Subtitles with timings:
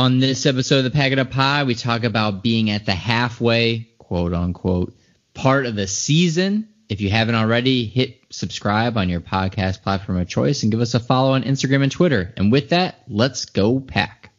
[0.00, 2.94] On this episode of the Pack It Up Pie, we talk about being at the
[2.94, 4.96] halfway, quote unquote,
[5.34, 6.70] part of the season.
[6.88, 10.94] If you haven't already, hit subscribe on your podcast platform of choice and give us
[10.94, 12.32] a follow on Instagram and Twitter.
[12.38, 14.30] And with that, let's go pack.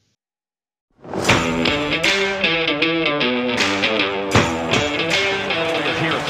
[1.04, 1.22] Here,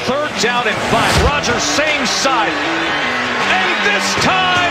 [0.04, 1.24] third down and five.
[1.24, 2.52] Rodgers, same side.
[2.52, 4.61] And this time,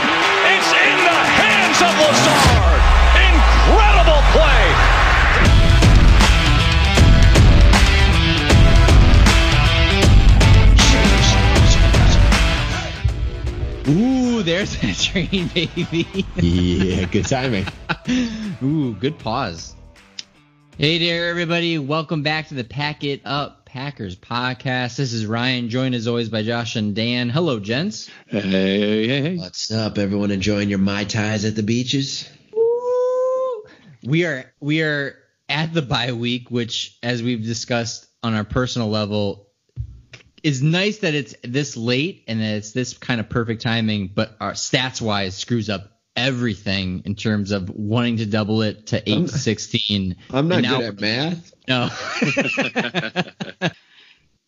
[14.51, 16.25] there's that train, baby.
[16.35, 17.65] Yeah, good timing.
[18.61, 19.77] Ooh, good pause.
[20.77, 21.79] Hey there, everybody.
[21.79, 24.97] Welcome back to the Pack It Up Packers podcast.
[24.97, 27.29] This is Ryan, joined as always by Josh and Dan.
[27.29, 28.09] Hello, gents.
[28.27, 29.37] Hey, hey, hey.
[29.37, 30.31] What's up, everyone?
[30.31, 32.29] Enjoying your mai tais at the beaches?
[34.03, 35.15] We are we are
[35.47, 39.47] at the bye week, which, as we've discussed on our personal level,
[40.43, 44.11] is nice that it's this late and that it's this kind of perfect timing.
[44.13, 49.09] But our stats wise screws up everything in terms of wanting to double it to
[49.09, 50.17] eight to sixteen.
[50.29, 51.53] I'm not now- good at math.
[51.67, 51.89] No.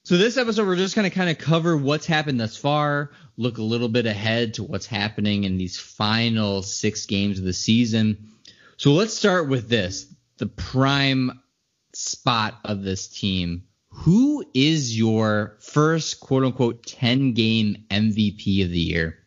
[0.04, 3.60] so this episode, we're just going to kind of cover what's happened thus far, look
[3.60, 8.32] a little bit ahead to what's happening in these final six games of the season.
[8.78, 11.40] So let's start with this: the prime
[11.94, 13.64] spot of this team.
[13.94, 19.20] Who is your first quote unquote 10 game MVP of the year?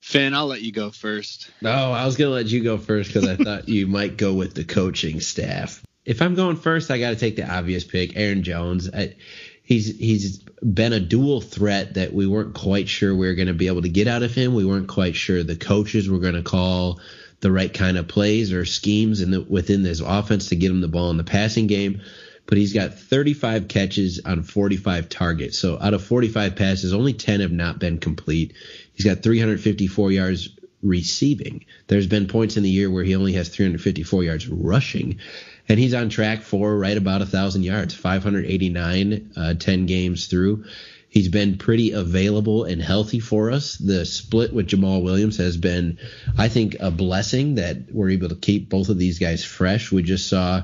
[0.00, 1.50] Finn, I'll let you go first.
[1.62, 4.54] No, I was gonna let you go first because I thought you might go with
[4.54, 5.84] the coaching staff.
[6.04, 8.90] If I'm going first, I got to take the obvious pick, Aaron Jones.
[8.92, 9.14] I,
[9.62, 13.54] he's he's been a dual threat that we weren't quite sure we were going to
[13.54, 14.54] be able to get out of him.
[14.54, 17.00] We weren't quite sure the coaches were going to call
[17.40, 20.80] the right kind of plays or schemes in the, within this offense to get him
[20.80, 22.02] the ball in the passing game.
[22.50, 25.58] But he's got 35 catches on 45 targets.
[25.58, 28.52] So out of 45 passes, only 10 have not been complete.
[28.92, 30.50] He's got 354 yards
[30.82, 31.64] receiving.
[31.86, 35.20] There's been points in the year where he only has 354 yards rushing,
[35.68, 40.64] and he's on track for right about a thousand yards, 589, uh, 10 games through.
[41.08, 43.74] He's been pretty available and healthy for us.
[43.76, 45.98] The split with Jamaal Williams has been,
[46.38, 49.90] I think, a blessing that we're able to keep both of these guys fresh.
[49.90, 50.62] We just saw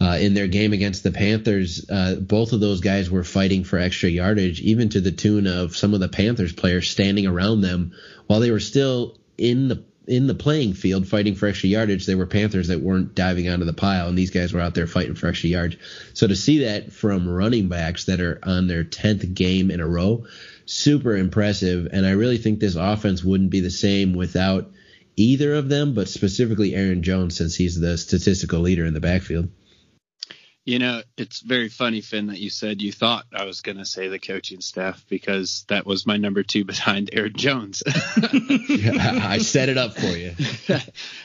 [0.00, 3.78] uh, in their game against the Panthers, uh, both of those guys were fighting for
[3.78, 7.92] extra yardage, even to the tune of some of the Panthers players standing around them
[8.26, 12.06] while they were still in the in the playing field fighting for extra yardage.
[12.06, 14.86] There were Panthers that weren't diving onto the pile, and these guys were out there
[14.86, 15.76] fighting for extra yards.
[16.14, 19.86] So to see that from running backs that are on their tenth game in a
[19.86, 20.26] row,
[20.64, 21.88] super impressive.
[21.92, 24.70] And I really think this offense wouldn't be the same without
[25.16, 29.48] either of them, but specifically Aaron Jones, since he's the statistical leader in the backfield.
[30.66, 33.84] You know, it's very funny, Finn, that you said you thought I was going to
[33.84, 37.84] say the coaching staff because that was my number two behind Aaron Jones.
[37.86, 40.34] I set it up for you.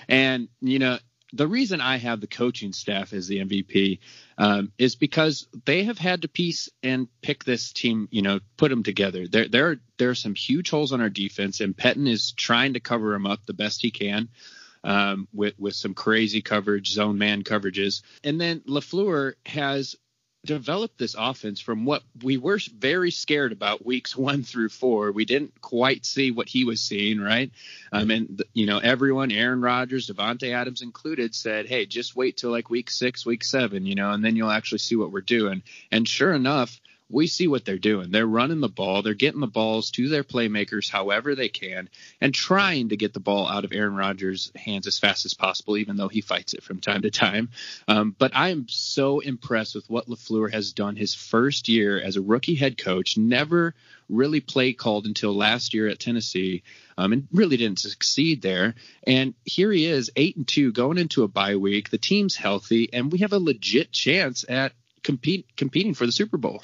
[0.08, 1.00] and, you know,
[1.34, 3.98] the reason I have the coaching staff as the MVP
[4.38, 8.70] um, is because they have had to piece and pick this team, you know, put
[8.70, 9.28] them together.
[9.28, 12.74] There, there, are, there are some huge holes on our defense, and Pettine is trying
[12.74, 14.30] to cover them up the best he can
[14.84, 19.96] um, with with some crazy coverage, zone man coverages, and then LaFleur has
[20.44, 25.12] developed this offense from what we were very scared about weeks one through four.
[25.12, 27.52] We didn't quite see what he was seeing, right?
[27.92, 32.52] I mean, you know, everyone, Aaron Rodgers, Davante Adams included, said, "Hey, just wait till
[32.52, 35.64] like week six, week seven, you know, and then you'll actually see what we're doing."
[35.92, 36.80] And sure enough,
[37.12, 38.12] we see what they're doing.
[38.12, 41.90] They're running the ball, they're getting the balls to their playmakers however they can,
[42.20, 45.78] and trying to get the ball out of Aaron Rodgers' hands as fast as possible,
[45.78, 47.50] even though he fights it from time to time.
[47.88, 52.18] Um, but I am so impressed with what LaFleur has done his first year as
[52.18, 53.76] a rookie head coach, never
[54.10, 56.64] really play called until last year at Tennessee.
[56.98, 58.76] Um, and really didn't succeed there.
[59.08, 61.90] And here he is, eight and two, going into a bye week.
[61.90, 66.38] The team's healthy, and we have a legit chance at compete competing for the Super
[66.38, 66.62] Bowl.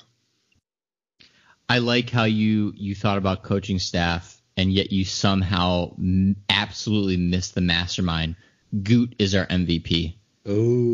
[1.70, 7.18] I like how you you thought about coaching staff, and yet you somehow m- absolutely
[7.18, 8.36] missed the mastermind.
[8.84, 10.16] Goot is our MVP.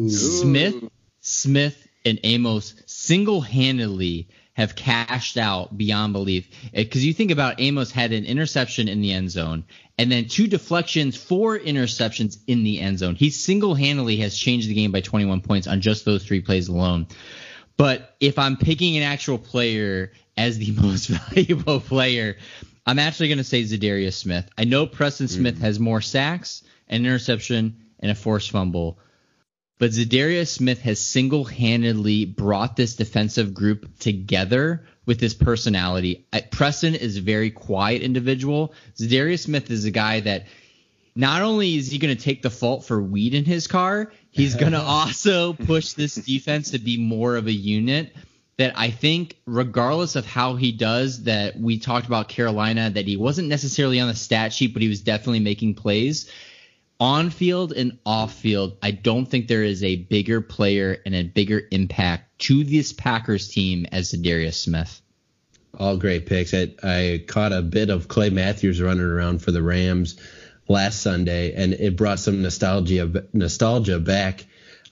[0.09, 0.75] Smith,
[1.21, 6.47] Smith, and Amos single-handedly have cashed out beyond belief.
[6.67, 9.65] Uh, because you think about Amos had an interception in the end zone,
[9.97, 13.15] and then two deflections, four interceptions in the end zone.
[13.15, 17.07] He single-handedly has changed the game by 21 points on just those three plays alone.
[17.77, 22.37] But if I'm picking an actual player as the most valuable player,
[22.85, 24.49] I'm actually going to say Za'Darius Smith.
[24.57, 25.39] I know Preston mm-hmm.
[25.39, 28.99] Smith has more sacks, an interception, and a forced fumble.
[29.79, 36.25] But Za'Darius Smith has single handedly brought this defensive group together with his personality.
[36.51, 38.73] Preston is a very quiet individual.
[38.97, 40.47] Za'Darius Smith is a guy that
[41.15, 44.55] not only is he going to take the fault for weed in his car, he's
[44.55, 48.15] going to also push this defense to be more of a unit.
[48.57, 53.17] That I think, regardless of how he does, that we talked about Carolina, that he
[53.17, 56.29] wasn't necessarily on the stat sheet, but he was definitely making plays
[57.03, 61.23] on field and off field, I don't think there is a bigger player and a
[61.23, 65.01] bigger impact to this Packers team as Darius Smith.
[65.77, 66.53] All great picks.
[66.53, 70.17] I, I caught a bit of Clay Matthews running around for the Rams
[70.69, 74.45] last Sunday, and it brought some nostalgia nostalgia back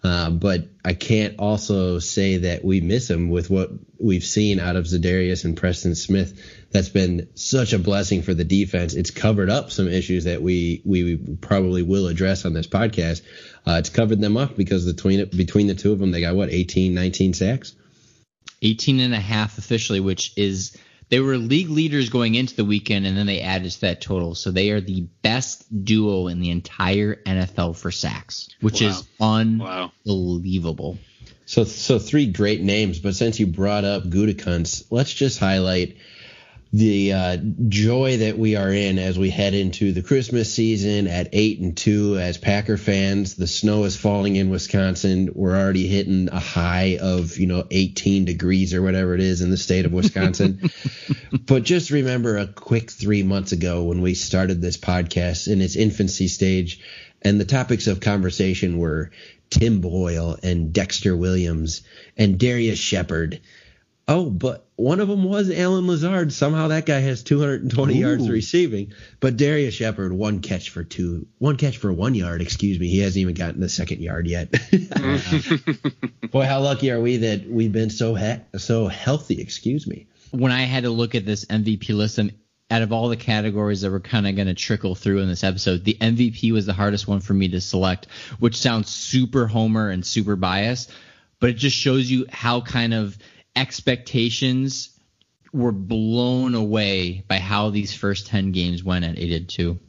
[0.03, 3.69] uh, but I can't also say that we miss him with what
[4.00, 6.42] we've seen out of Za'Darius and Preston Smith.
[6.71, 8.95] That's been such a blessing for the defense.
[8.95, 13.21] It's covered up some issues that we we probably will address on this podcast.
[13.68, 16.50] Uh, it's covered them up because between between the two of them, they got what
[16.50, 17.75] 18, 19 sacks.
[18.63, 20.77] 18 and a half officially, which is
[21.11, 24.33] they were league leaders going into the weekend, and then they added to that total.
[24.33, 28.87] So they are the best duo in the entire NFL for sacks, which wow.
[28.87, 30.93] is unbelievable.
[30.93, 30.99] Wow.
[31.45, 32.99] So, so three great names.
[32.99, 35.97] But since you brought up Gutekunst, let's just highlight
[36.73, 37.38] the uh,
[37.68, 41.75] joy that we are in as we head into the Christmas season at eight and
[41.75, 43.35] two as Packer fans.
[43.35, 45.31] The snow is falling in Wisconsin.
[45.35, 49.51] We're already hitting a high of you know 18 degrees or whatever it is in
[49.51, 50.71] the state of Wisconsin.
[51.45, 55.75] but just remember a quick three months ago when we started this podcast in its
[55.75, 56.79] infancy stage,
[57.21, 59.12] and the topics of conversation were
[59.50, 61.81] Tim Boyle and Dexter Williams
[62.15, 63.41] and Darrius Shepherd
[64.07, 66.33] Oh, but one of them was Allen Lazard.
[66.33, 67.98] Somehow that guy has 220 Ooh.
[67.98, 68.94] yards receiving.
[69.19, 72.42] But Darrius Shepherd one catch for two, one catch for one yard.
[72.42, 74.51] Excuse me, he hasn't even gotten the second yard yet.
[76.31, 79.39] Boy, how lucky are we that we've been so he- so healthy?
[79.39, 80.07] Excuse me.
[80.31, 82.33] When I had to look at this MVP list, and
[82.72, 85.44] out of all the categories that were kind of going to trickle through in this
[85.44, 88.07] episode, the MVP was the hardest one for me to select,
[88.39, 90.89] which sounds super homer and super biased,
[91.39, 93.18] but it just shows you how kind of
[93.56, 94.98] expectations
[95.53, 99.80] were blown away by how these first 10 games went at 8 and 2.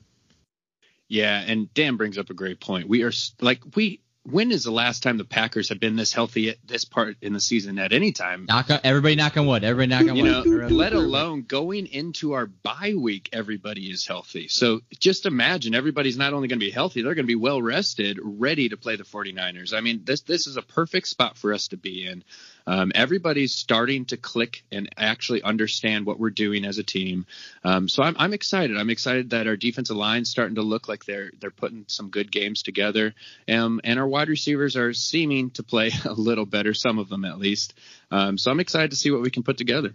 [1.08, 2.88] Yeah, and Dan brings up a great point.
[2.88, 6.50] We are like we when is the last time the Packers have been this healthy
[6.50, 8.46] at this part in the season at any time?
[8.48, 9.64] Knock on, everybody knock on wood.
[9.64, 10.46] Everybody knock on you wood.
[10.46, 14.48] Know, let alone going into our bye week, everybody is healthy.
[14.48, 17.60] So just imagine everybody's not only going to be healthy, they're going to be well
[17.60, 19.74] rested, ready to play the 49ers.
[19.74, 22.22] I mean, this this is a perfect spot for us to be in.
[22.66, 27.26] Um, everybody's starting to click and actually understand what we're doing as a team.
[27.64, 28.76] Um, so I'm, I'm excited.
[28.76, 32.30] I'm excited that our defensive line's starting to look like they're they're putting some good
[32.30, 33.14] games together,
[33.48, 37.24] um, and our wide receivers are seeming to play a little better, some of them
[37.24, 37.74] at least.
[38.10, 39.94] Um, so I'm excited to see what we can put together.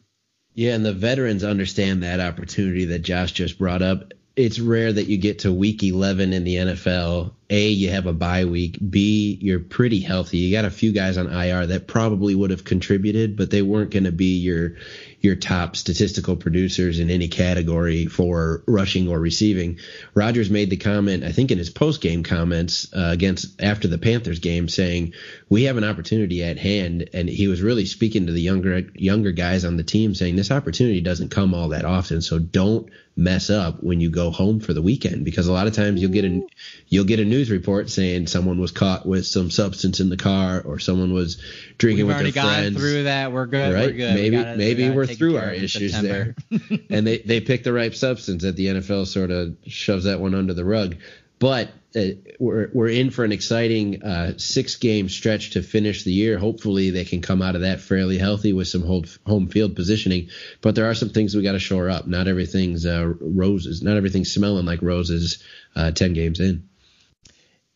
[0.54, 4.14] Yeah, and the veterans understand that opportunity that Josh just brought up.
[4.36, 8.14] It's rare that you get to week 11 in the NFL a, you have a
[8.14, 8.78] bye week.
[8.90, 10.40] B, you're pretty healthy.
[10.40, 13.92] You got a few guys on IR that probably would have contributed, but they weren't
[13.92, 14.76] going to be your
[15.20, 19.80] your top statistical producers in any category for rushing or receiving.
[20.14, 23.98] Rodgers made the comment, I think in his post game comments uh, against after the
[23.98, 25.14] Panthers game, saying
[25.50, 29.32] we have an opportunity at hand, and he was really speaking to the younger younger
[29.32, 33.50] guys on the team, saying this opportunity doesn't come all that often, so don't mess
[33.50, 36.24] up when you go home for the weekend because a lot of times you'll get
[36.24, 36.48] a
[36.88, 40.62] you'll get a news report saying someone was caught with some substance in the car
[40.62, 41.42] or someone was
[41.80, 42.78] drinking We've with their friends.
[42.78, 43.32] through that.
[43.32, 43.74] We're good.
[43.74, 43.88] Right?
[43.88, 44.14] We're good.
[44.14, 46.36] Maybe we gotta, maybe we are through our issues September.
[46.52, 46.80] there.
[46.92, 50.36] and they they picked the right substance that the NFL sort of shoves that one
[50.36, 50.96] under the rug.
[51.40, 52.02] But uh,
[52.40, 56.38] we're we're in for an exciting uh, six game stretch to finish the year.
[56.38, 60.30] Hopefully, they can come out of that fairly healthy with some home, home field positioning.
[60.62, 62.08] But there are some things we got to shore up.
[62.08, 63.82] Not everything's uh, roses.
[63.82, 65.44] Not everything's smelling like roses.
[65.76, 66.68] Uh, ten games in.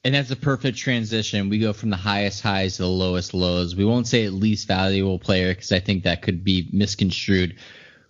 [0.04, 1.50] And that's a perfect transition.
[1.50, 3.76] We go from the highest highs to the lowest lows.
[3.76, 7.58] We won't say at least valuable player because I think that could be misconstrued.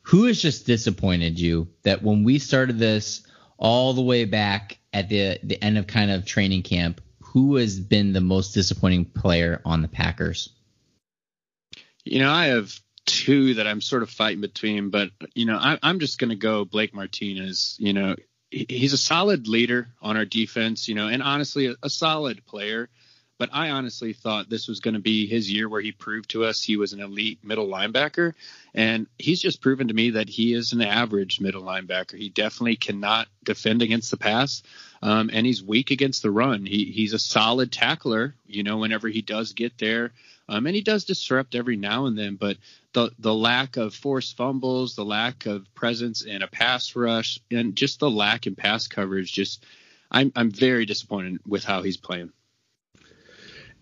[0.04, 3.28] Who has just disappointed you that when we started this
[3.58, 7.80] all the way back at the the end of kind of training camp, who has
[7.80, 10.50] been the most disappointing player on the Packers?
[12.04, 15.78] You know, I have two that I'm sort of fighting between, but you know, I,
[15.84, 17.76] am just going to go Blake Martinez.
[17.80, 18.16] You know,
[18.50, 20.88] he's a solid leader on our defense.
[20.88, 22.90] You know, and honestly, a, a solid player
[23.42, 26.46] but I honestly thought this was going to be his year where he proved to
[26.46, 28.36] us he was an elite middle linebacker.
[28.76, 32.20] And he's just proven to me that he is an average middle linebacker.
[32.20, 34.62] He definitely cannot defend against the pass,
[35.02, 36.68] um, and he's weak against the run.
[36.68, 40.12] He, he's a solid tackler, you know, whenever he does get there.
[40.48, 42.58] Um, and he does disrupt every now and then, but
[42.94, 47.76] the the lack of forced fumbles, the lack of presence in a pass rush, and
[47.76, 49.66] just the lack in pass coverage, just
[50.12, 52.32] I'm I'm very disappointed with how he's playing.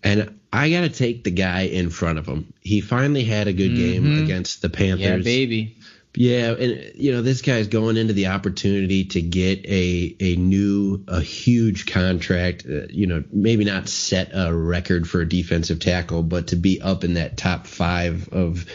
[0.03, 2.53] And I got to take the guy in front of him.
[2.61, 4.23] He finally had a good game Mhm.
[4.23, 5.01] against the Panthers.
[5.01, 5.75] Yeah, baby.
[6.15, 11.03] Yeah, and you know this guy's going into the opportunity to get a a new
[11.07, 12.65] a huge contract.
[12.67, 16.81] Uh, you know, maybe not set a record for a defensive tackle, but to be
[16.81, 18.65] up in that top five of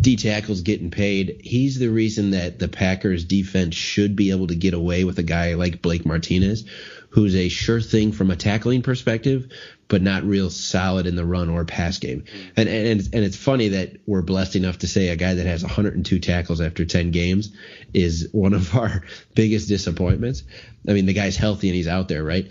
[0.00, 1.40] D tackles getting paid.
[1.44, 5.22] He's the reason that the Packers defense should be able to get away with a
[5.22, 6.64] guy like Blake Martinez,
[7.10, 9.48] who's a sure thing from a tackling perspective,
[9.90, 12.24] but not real solid in the run or pass game.
[12.56, 15.62] And and and it's funny that we're blessed enough to say a guy that has
[15.62, 17.52] 102 tackles after 10 games
[17.92, 19.02] is one of our
[19.34, 20.44] biggest disappointments.
[20.88, 22.48] I mean, the guy's healthy and he's out there, right?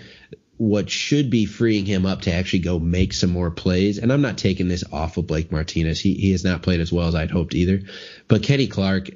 [0.57, 4.21] What should be freeing him up to actually go make some more plays, and I'm
[4.21, 6.01] not taking this off of Blake Martinez.
[6.01, 7.83] He he has not played as well as I'd hoped either.
[8.27, 9.09] But Kenny Clark,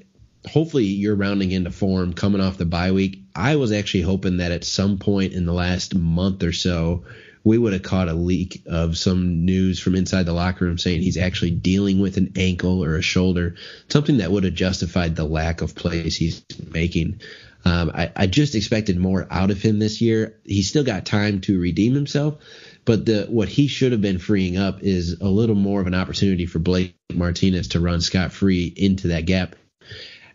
[0.49, 3.23] hopefully you're rounding into form coming off the bye week.
[3.35, 7.03] I was actually hoping that at some point in the last month or so,
[7.43, 11.01] we would have caught a leak of some news from inside the locker room saying
[11.01, 13.55] he's actually dealing with an ankle or a shoulder,
[13.89, 17.19] something that would have justified the lack of plays he's making.
[17.65, 20.39] Um, I, I just expected more out of him this year.
[20.43, 22.37] He's still got time to redeem himself,
[22.85, 25.95] but the what he should have been freeing up is a little more of an
[25.95, 29.55] opportunity for Blake Martinez to run scot free into that gap.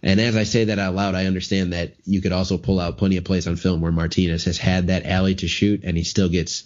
[0.02, 2.98] And as I say that out loud, I understand that you could also pull out
[2.98, 6.04] plenty of plays on film where Martinez has had that alley to shoot and he
[6.04, 6.64] still gets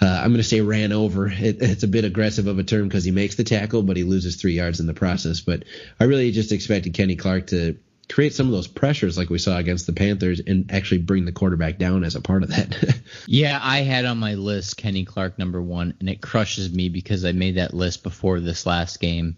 [0.00, 1.26] uh, I'm going to say ran over.
[1.26, 4.04] It, it's a bit aggressive of a term because he makes the tackle, but he
[4.04, 5.40] loses three yards in the process.
[5.40, 5.64] But
[5.98, 7.76] I really just expected Kenny Clark to
[8.08, 11.32] create some of those pressures like we saw against the Panthers and actually bring the
[11.32, 13.00] quarterback down as a part of that.
[13.26, 17.24] Yeah, I had on my list Kenny Clark number one, and it crushes me because
[17.24, 19.36] I made that list before this last game,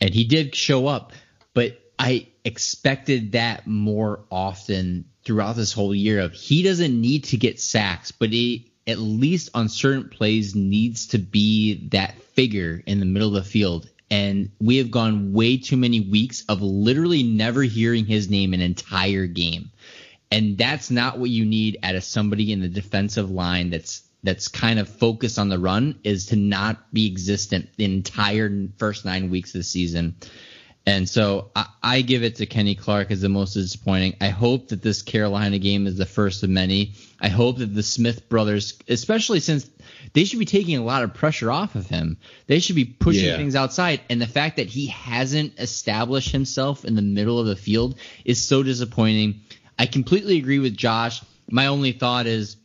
[0.00, 1.12] and he did show up,
[1.54, 6.20] but I expected that more often throughout this whole year.
[6.20, 11.08] Of he doesn't need to get sacks, but he at least on certain plays needs
[11.08, 13.88] to be that figure in the middle of the field.
[14.10, 18.60] And we have gone way too many weeks of literally never hearing his name an
[18.60, 19.70] entire game
[20.32, 24.48] and that's not what you need out of somebody in the defensive line that's that's
[24.48, 29.30] kind of focused on the run is to not be existent the entire first nine
[29.30, 30.16] weeks of the season.
[30.84, 34.16] And so I, I give it to Kenny Clark as the most disappointing.
[34.20, 36.94] I hope that this Carolina game is the first of many.
[37.20, 39.70] I hope that the Smith brothers, especially since
[40.12, 42.16] they should be taking a lot of pressure off of him,
[42.48, 43.36] they should be pushing Yeah.
[43.36, 44.00] things outside.
[44.10, 48.42] And the fact that he hasn't established himself in the middle of the field is
[48.42, 49.40] so disappointing.
[49.78, 51.22] I completely agree with Josh.
[51.48, 52.56] My only thought is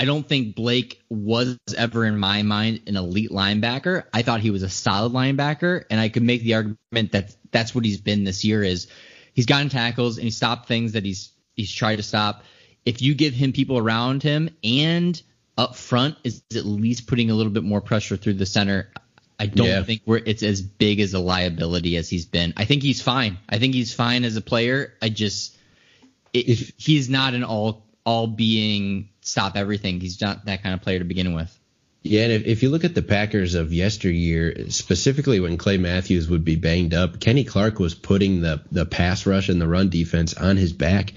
[0.00, 4.04] I don't think Blake was ever in my mind an elite linebacker.
[4.14, 7.74] I thought he was a solid linebacker, and I could make the argument that that's
[7.74, 8.62] what he's been this year.
[8.62, 8.86] Is
[9.34, 12.44] he's gotten tackles and he stopped things that he's he's tried to stop.
[12.86, 15.20] If you give him people around him and
[15.58, 18.90] up front is at least putting a little bit more pressure through the center.
[19.38, 19.82] I don't Yeah.
[19.82, 22.54] think we're it's as big as a liability as he's been.
[22.56, 23.36] I think he's fine.
[23.50, 24.94] I think he's fine as a player.
[25.02, 25.58] I just
[26.32, 30.00] it, If- he's not an all all being stop everything.
[30.00, 31.56] He's not that kind of player to begin with.
[32.02, 36.30] Yeah, and if, if you look at the Packers of yesteryear, specifically when Clay Matthews
[36.30, 39.90] would be banged up, Kenny Clark was putting the the pass rush and the run
[39.90, 41.12] defense on his back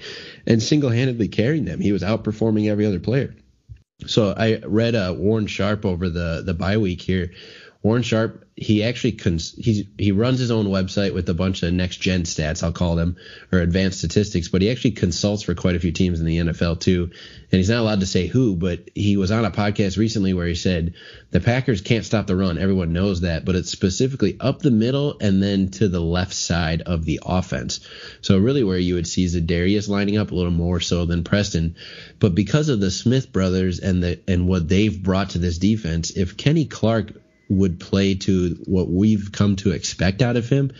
[0.46, 1.80] and single handedly carrying them.
[1.80, 3.34] He was outperforming every other player.
[4.06, 7.30] So I read uh, Warren Sharp over the the bye week here.
[7.84, 11.70] Warren Sharp, he actually cons- he's, he runs his own website with a bunch of
[11.74, 13.16] next gen stats, I'll call them,
[13.52, 16.80] or advanced statistics, but he actually consults for quite a few teams in the NFL
[16.80, 17.10] too.
[17.12, 20.46] And he's not allowed to say who, but he was on a podcast recently where
[20.46, 20.94] he said
[21.30, 22.56] the Packers can't stop the run.
[22.56, 26.80] Everyone knows that, but it's specifically up the middle and then to the left side
[26.80, 27.80] of the offense.
[28.22, 31.76] So really where you would see Za'Darius lining up a little more so than Preston.
[32.18, 36.12] But because of the Smith brothers and the and what they've brought to this defense,
[36.12, 37.12] if Kenny Clark
[37.54, 40.72] would play to what we've come to expect out of him,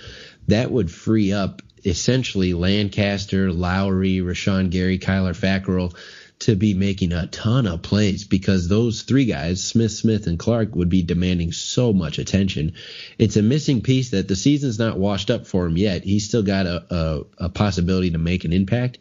[0.49, 5.95] that would free up essentially Lancaster, Lowry, Rashan Gary, Kyler Fackrell
[6.41, 10.75] to be making a ton of plays because those three guys, Smith, Smith, and Clark,
[10.75, 12.75] would be demanding so much attention.
[13.19, 16.05] It's a missing piece that the season's not washed up for him yet.
[16.05, 18.99] He's still got a, a, a possibility to make an impact.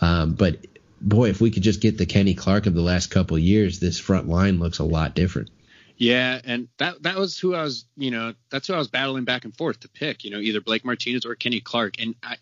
[0.00, 0.66] Um, but
[1.00, 3.98] boy, if we could just get the Kenny Clark of the last couple years, this
[3.98, 5.50] front line looks a lot different.
[5.96, 9.24] Yeah, and that that was who I was, you know, that's who I was battling
[9.24, 11.94] back and forth to pick, you know, either Blake Martinez or Kenny Clark.
[12.00, 12.36] And I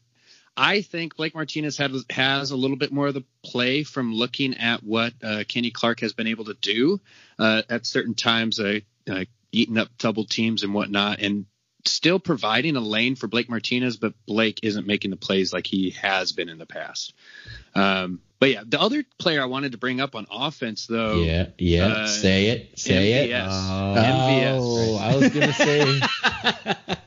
[0.56, 4.56] I think Blake Martinez has has a little bit more of the play from looking
[4.56, 7.00] at what uh, Kenny Clark has been able to do
[7.38, 8.80] uh, at certain times, uh,
[9.10, 11.46] uh, eating up double teams and whatnot, and
[11.86, 15.90] still providing a lane for Blake Martinez, but Blake isn't making the plays like he
[15.90, 17.12] has been in the past.
[17.74, 21.22] Um, but yeah, the other player I wanted to bring up on offense, though.
[21.22, 21.86] Yeah, yeah.
[21.86, 22.78] Uh, say it.
[22.78, 23.24] Say MVS.
[23.24, 23.40] it.
[23.40, 24.58] Oh, MVS.
[24.60, 26.00] Oh, I was gonna say.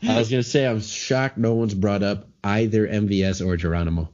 [0.09, 4.09] I was gonna say I'm shocked no one's brought up either MVS or Geronimo.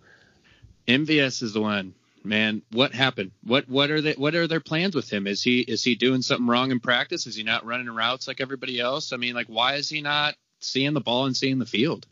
[0.86, 1.94] MVS is the one.
[2.26, 3.32] Man, what happened?
[3.42, 5.26] What what are they what are their plans with him?
[5.26, 7.26] Is he is he doing something wrong in practice?
[7.26, 9.14] Is he not running routes like everybody else?
[9.14, 12.06] I mean, like why is he not seeing the ball and seeing the field?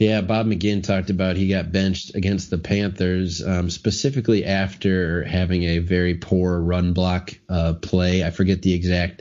[0.00, 5.64] Yeah, Bob McGinn talked about he got benched against the Panthers um, specifically after having
[5.64, 8.24] a very poor run block uh, play.
[8.24, 9.20] I forget the exact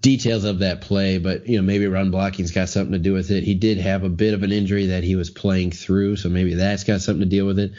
[0.00, 3.30] details of that play, but you know maybe run blocking's got something to do with
[3.30, 3.44] it.
[3.44, 6.54] He did have a bit of an injury that he was playing through, so maybe
[6.54, 7.72] that's got something to deal with it.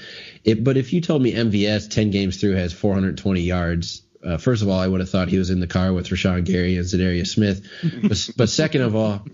[0.44, 4.62] it but if you told me MVS 10 games through has 420 yards, uh, first
[4.62, 6.86] of all, I would have thought he was in the car with Rashan Gary and
[6.86, 7.66] Za'Darius Smith.
[8.04, 9.26] but, but second of all,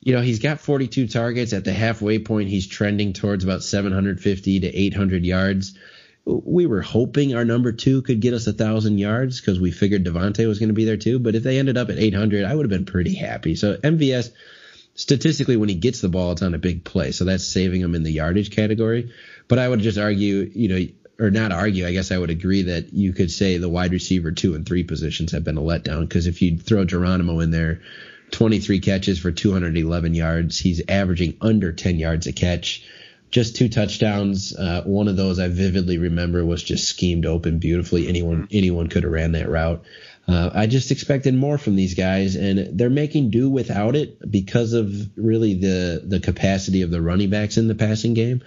[0.00, 2.48] you know, he's got 42 targets at the halfway point.
[2.48, 5.76] He's trending towards about 750 to 800 yards.
[6.24, 10.04] We were hoping our number two could get us a thousand yards because we figured
[10.04, 11.18] Davante was going to be there too.
[11.18, 13.54] But if they ended up at 800, I would have been pretty happy.
[13.54, 14.30] So MVS,
[14.94, 17.12] statistically, when he gets the ball, it's on a big play.
[17.12, 19.12] So that's saving him in the yardage category.
[19.46, 20.86] But I would just argue, you know,
[21.20, 24.30] or not argue, I guess I would agree that you could say the wide receiver
[24.30, 27.80] two and three positions have been a letdown because if you throw Geronimo in there,
[28.30, 30.58] 23 catches for 211 yards.
[30.58, 32.84] He's averaging under 10 yards a catch.
[33.30, 34.56] Just two touchdowns.
[34.56, 38.08] Uh, one of those I vividly remember was just schemed open beautifully.
[38.08, 39.84] Anyone anyone could have ran that route.
[40.26, 44.74] Uh, I just expected more from these guys, and they're making do without it because
[44.74, 48.42] of really the the capacity of the running backs in the passing game.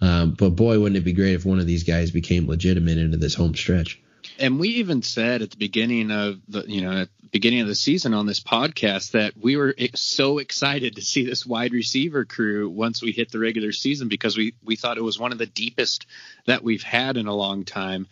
[0.00, 3.16] Um, but boy, wouldn't it be great if one of these guys became legitimate into
[3.16, 4.00] this home stretch?
[4.38, 8.14] And we even said at the beginning of the, you know, beginning of the season
[8.14, 13.02] on this podcast that we were so excited to see this wide receiver crew once
[13.02, 16.06] we hit the regular season because we we thought it was one of the deepest
[16.46, 18.06] that we've had in a long time.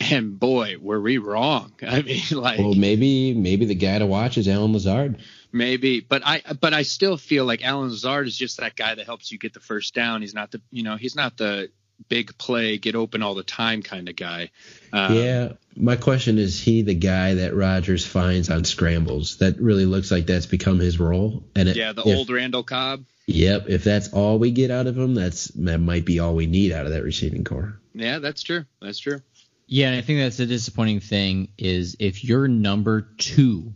[0.00, 1.74] And boy, were we wrong.
[1.86, 5.18] I mean, like, well, maybe maybe the guy to watch is Allen Lazard.
[5.52, 9.06] Maybe, but I but I still feel like Allen Lazard is just that guy that
[9.06, 10.22] helps you get the first down.
[10.22, 11.70] He's not the you know he's not the
[12.08, 14.50] big play, get open all the time kind of guy.
[14.92, 19.38] Um, yeah, my question is he the guy that Rodgers finds on scrambles?
[19.38, 21.44] That really looks like that's become his role.
[21.54, 23.04] And yeah, the if, old Randall Cobb.
[23.26, 26.46] Yep, if that's all we get out of him, that's that might be all we
[26.46, 27.80] need out of that receiving corps.
[27.94, 28.64] Yeah, that's true.
[28.80, 29.20] That's true.
[29.66, 33.74] Yeah, and I think that's the disappointing thing is if your number two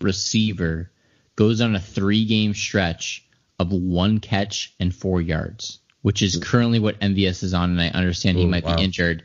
[0.00, 0.90] receiver
[1.36, 3.26] goes on a three game stretch
[3.58, 7.88] of one catch and four yards which is currently what MVS is on, and I
[7.88, 8.76] understand he might wow.
[8.76, 9.22] be injured.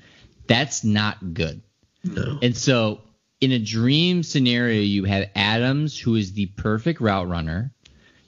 [0.48, 1.62] That's not good.
[2.04, 2.40] No.
[2.42, 3.02] And so,
[3.42, 7.74] in a dream scenario, you have Adams, who is the perfect route runner.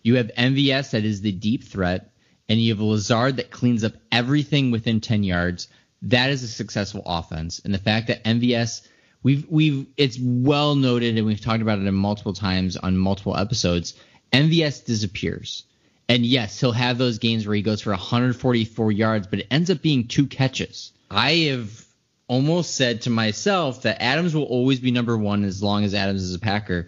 [0.03, 2.11] You have MVS, that is the deep threat,
[2.47, 5.67] and you have Lazard that cleans up everything within 10 yards.
[6.03, 7.59] That is a successful offense.
[7.63, 8.87] And the fact that MVS,
[9.21, 13.95] we've we've it's well noted, and we've talked about it multiple times on multiple episodes.
[14.31, 15.65] MVS disappears.
[16.09, 19.69] And yes, he'll have those games where he goes for 144 yards, but it ends
[19.69, 20.91] up being two catches.
[21.09, 21.85] I have
[22.27, 26.23] almost said to myself that Adams will always be number one as long as Adams
[26.23, 26.87] is a Packer.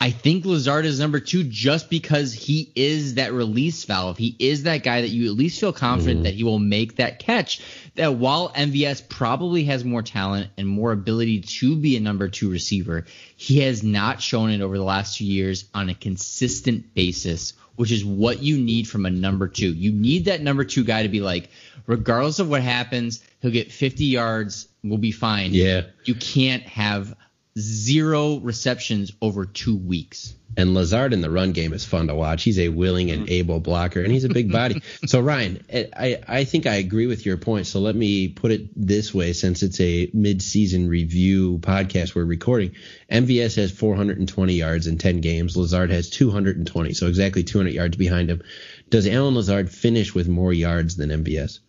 [0.00, 4.16] I think Lazard is number two just because he is that release valve.
[4.16, 6.24] He is that guy that you at least feel confident mm-hmm.
[6.24, 7.60] that he will make that catch.
[7.96, 12.48] That while MVS probably has more talent and more ability to be a number two
[12.48, 13.06] receiver,
[13.36, 17.92] he has not shown it over the last two years on a consistent basis which
[17.92, 19.72] is what you need from a number two.
[19.72, 21.48] You need that number two guy to be like,
[21.86, 25.54] regardless of what happens, he'll get 50 yards, we'll be fine.
[25.54, 25.82] Yeah.
[26.04, 27.14] You can't have
[27.58, 30.34] zero receptions over two weeks.
[30.56, 32.42] And Lazard in the run game is fun to watch.
[32.42, 33.32] He's a willing and mm-hmm.
[33.32, 34.82] able blocker, and he's a big body.
[35.06, 37.66] so Ryan, I, I think I agree with your point.
[37.66, 42.74] So let me put it this way: since it's a mid-season review podcast we're recording,
[43.10, 45.56] MVS has 420 yards in 10 games.
[45.56, 48.42] Lazard has 220, so exactly 200 yards behind him.
[48.90, 51.60] Does Allen Lazard finish with more yards than MVS?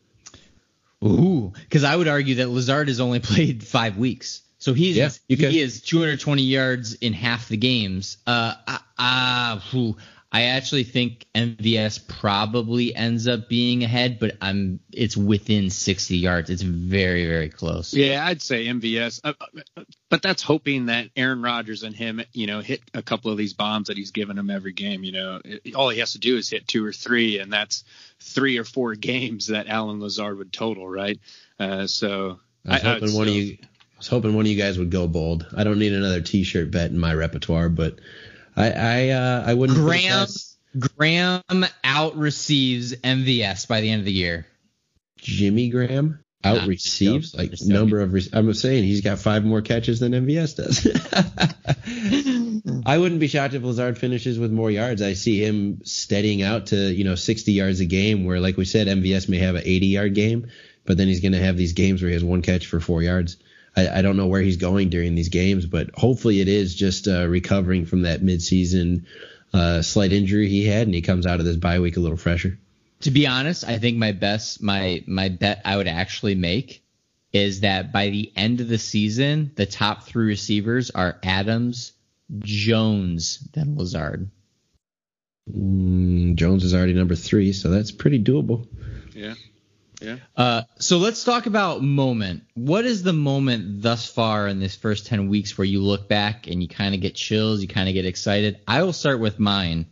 [1.04, 4.42] Ooh, because I would argue that Lazard has only played five weeks.
[4.60, 8.18] So he's yeah, he is 220 yards in half the games.
[8.28, 9.60] Uh, uh, uh
[10.32, 16.52] I actually think MVS probably ends up being ahead, but I'm it's within 60 yards.
[16.52, 17.94] It's very very close.
[17.96, 22.46] Yeah, I'd say MVS, uh, uh, but that's hoping that Aaron Rodgers and him, you
[22.46, 25.04] know, hit a couple of these bombs that he's given him every game.
[25.04, 25.42] You know,
[25.74, 27.84] all he has to do is hit two or three, and that's
[28.20, 31.20] three or four games that Allen Lazard would total, right?
[31.60, 33.58] Uh, so I was hoping I, one of you.
[34.00, 35.46] I was hoping one of you guys would go bold.
[35.54, 38.00] I don't need another T-shirt bet in my repertoire, but
[38.56, 39.78] I I uh, I wouldn't.
[39.78, 40.26] Graham
[40.80, 44.48] Graham out receives MVS by the end of the year.
[45.18, 48.14] Jimmy Graham out receives like number of.
[48.14, 50.88] Re- I'm saying he's got five more catches than MVS does.
[52.86, 55.02] I wouldn't be shocked if Lazard finishes with more yards.
[55.02, 58.64] I see him steadying out to you know 60 yards a game, where like we
[58.64, 60.48] said, MVS may have an 80 yard game,
[60.86, 63.04] but then he's going to have these games where he has one catch for four
[63.04, 63.36] yards.
[63.76, 67.08] I, I, don't know where he's going during these games, but hopefully it is just
[67.08, 69.06] uh, recovering from that midseason
[69.54, 72.18] uh, slight injury he had, and he comes out of this bye week a little
[72.18, 72.58] fresher.
[73.02, 76.84] To be honest, I think my best my my bet I would actually make
[77.32, 81.94] is that by the end of the season, the top three receivers are Adams,
[82.40, 84.30] Jones, then Lazard.
[85.56, 88.68] Mm, Jones is already number three, so that's pretty doable.
[89.14, 89.36] Yeah.
[90.02, 90.18] Yeah.
[90.36, 92.44] Uh, so let's talk about moment.
[92.54, 96.48] What is the moment thus far in this first 10 weeks where you look back
[96.48, 98.60] and you kind of get chills, you kind of get excited?
[98.68, 99.88] I will start with mine.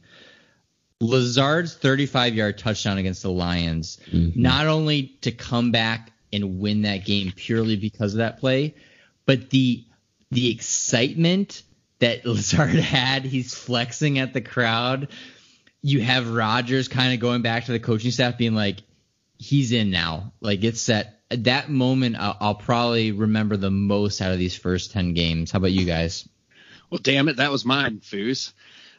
[0.99, 4.41] Lazard's 35 yard touchdown against the Lions, mm-hmm.
[4.41, 8.75] not only to come back and win that game purely because of that play,
[9.25, 9.85] but the
[10.31, 11.63] the excitement
[11.99, 15.09] that Lazard had, he's flexing at the crowd.
[15.81, 18.81] You have Rodgers kind of going back to the coaching staff being like,
[19.37, 20.33] he's in now.
[20.41, 21.21] Like it's set.
[21.29, 25.51] That moment, I'll, I'll, probably remember the most out of these first ten games.
[25.51, 26.27] How about you guys?
[26.89, 28.53] Well, damn it, that was mine, Foos.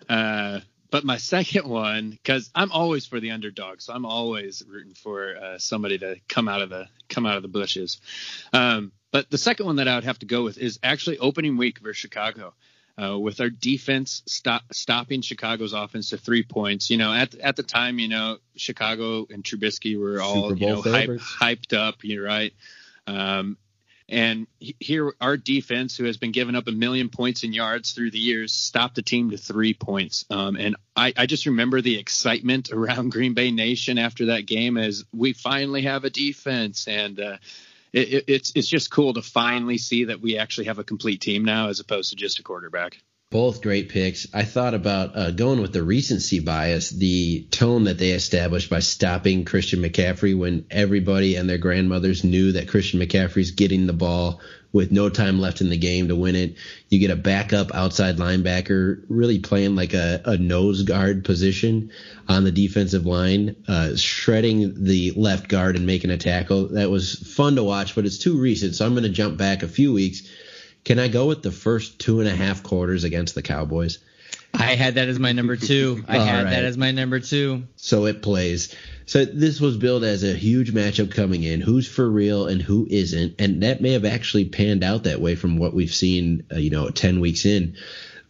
[0.09, 4.95] Uh, but my second one, because I'm always for the underdog, so I'm always rooting
[4.95, 8.01] for uh, somebody to come out of the come out of the bushes.
[8.53, 11.57] Um, but the second one that I would have to go with is actually opening
[11.57, 12.53] week versus Chicago
[13.01, 16.91] uh, with our defense stop, stopping Chicago's offense to three points.
[16.91, 20.83] You know, at at the time, you know, Chicago and Trubisky were all you know
[20.83, 21.97] hype, hyped up.
[22.03, 22.53] You're right.
[23.07, 23.57] Um,
[24.11, 28.11] and here, our defense, who has been giving up a million points in yards through
[28.11, 30.25] the years, stopped the team to three points.
[30.31, 34.79] Um, and I, I, just remember the excitement around Green Bay Nation after that game
[34.79, 36.89] as we finally have a defense.
[36.89, 37.37] And uh,
[37.93, 41.45] it, it's it's just cool to finally see that we actually have a complete team
[41.45, 42.99] now as opposed to just a quarterback.
[43.31, 44.27] Both great picks.
[44.33, 48.79] I thought about uh, going with the recency bias, the tone that they established by
[48.79, 54.41] stopping Christian McCaffrey when everybody and their grandmothers knew that Christian McCaffrey's getting the ball
[54.73, 56.57] with no time left in the game to win it.
[56.89, 61.91] You get a backup outside linebacker really playing like a, a nose guard position
[62.29, 66.69] on the defensive line, uh, shredding the left guard and making a tackle.
[66.69, 68.75] That was fun to watch, but it's too recent.
[68.75, 70.29] So I'm going to jump back a few weeks
[70.89, 73.99] can I go with the first two and a half quarters against the Cowboys?
[74.55, 76.05] I had that as my number two.
[76.09, 76.51] I had right.
[76.51, 77.65] that as my number two.
[77.77, 78.75] So it plays.
[79.07, 81.61] So this was billed as a huge matchup coming in.
[81.61, 85.35] Who's for real and who isn't, and that may have actually panned out that way
[85.35, 86.45] from what we've seen.
[86.53, 87.77] Uh, you know, ten weeks in.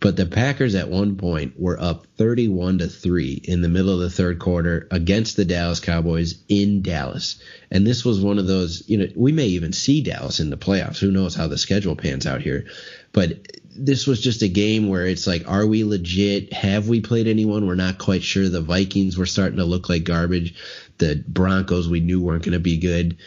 [0.01, 3.99] But the Packers at one point were up 31 to 3 in the middle of
[3.99, 7.41] the third quarter against the Dallas Cowboys in Dallas.
[7.71, 10.57] And this was one of those, you know, we may even see Dallas in the
[10.57, 10.99] playoffs.
[10.99, 12.67] Who knows how the schedule pans out here.
[13.13, 16.53] But this was just a game where it's like, are we legit?
[16.53, 17.67] Have we played anyone?
[17.67, 18.49] We're not quite sure.
[18.49, 20.55] The Vikings were starting to look like garbage.
[20.99, 23.19] The Broncos we knew weren't going to be good.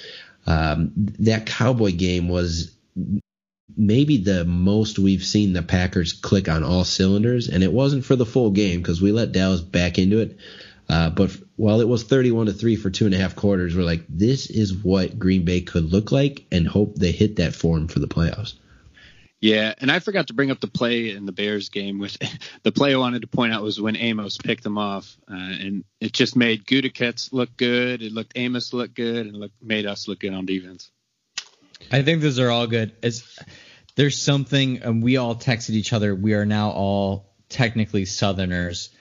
[0.45, 2.75] Um, that Cowboy game was
[3.77, 8.15] maybe the most we've seen the Packers click on all cylinders, and it wasn't for
[8.15, 10.37] the full game because we let Dallas back into it.
[10.89, 13.83] Uh, but while it was 31 to three for two and a half quarters, we're
[13.83, 17.87] like, this is what Green Bay could look like, and hope they hit that form
[17.87, 18.55] for the playoffs.
[19.41, 21.97] Yeah, and I forgot to bring up the play in the Bears game.
[21.97, 22.15] With
[22.63, 25.83] the play I wanted to point out was when Amos picked them off, uh, and
[25.99, 28.03] it just made Gutekunst look good.
[28.03, 30.91] It looked Amos look good, and look, made us look good on defense.
[31.91, 32.91] I think those are all good.
[33.01, 33.23] As
[33.95, 36.13] there's something, and we all texted each other.
[36.13, 38.91] We are now all technically Southerners,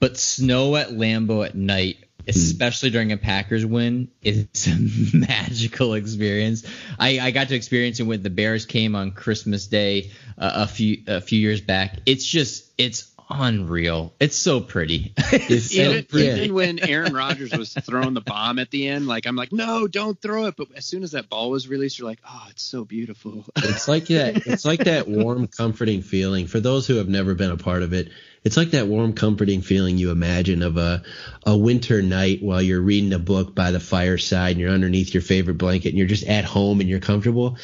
[0.00, 6.66] but snow at Lambeau at night, especially during a Packers win, is a magical experience.
[6.98, 10.66] I, I got to experience it when the Bears came on Christmas Day uh, a
[10.66, 11.98] few a few years back.
[12.06, 14.14] It's just it's unreal.
[14.20, 15.12] It's so pretty.
[15.16, 16.40] It's so even, pretty.
[16.42, 19.86] even when Aaron Rodgers was throwing the bomb at the end, like I'm like, no,
[19.86, 20.56] don't throw it.
[20.56, 23.44] But as soon as that ball was released, you're like, oh, it's so beautiful.
[23.56, 24.46] It's like that.
[24.46, 26.46] It's like that warm, comforting feeling.
[26.46, 28.10] For those who have never been a part of it,
[28.44, 31.02] it's like that warm, comforting feeling you imagine of a
[31.44, 35.22] a winter night while you're reading a book by the fireside and you're underneath your
[35.22, 37.58] favorite blanket and you're just at home and you're comfortable.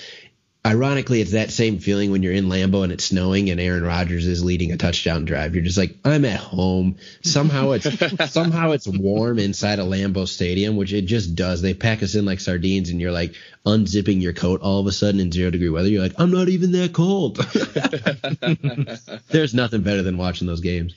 [0.66, 4.26] Ironically, it's that same feeling when you're in Lambeau and it's snowing and Aaron Rodgers
[4.26, 5.54] is leading a touchdown drive.
[5.54, 6.96] You're just like, I'm at home.
[7.22, 7.86] Somehow it's
[8.32, 11.60] somehow it's warm inside a Lambeau Stadium, which it just does.
[11.60, 13.34] They pack us in like sardines, and you're like
[13.66, 15.88] unzipping your coat all of a sudden in zero degree weather.
[15.88, 17.36] You're like, I'm not even that cold.
[19.28, 20.94] There's nothing better than watching those games.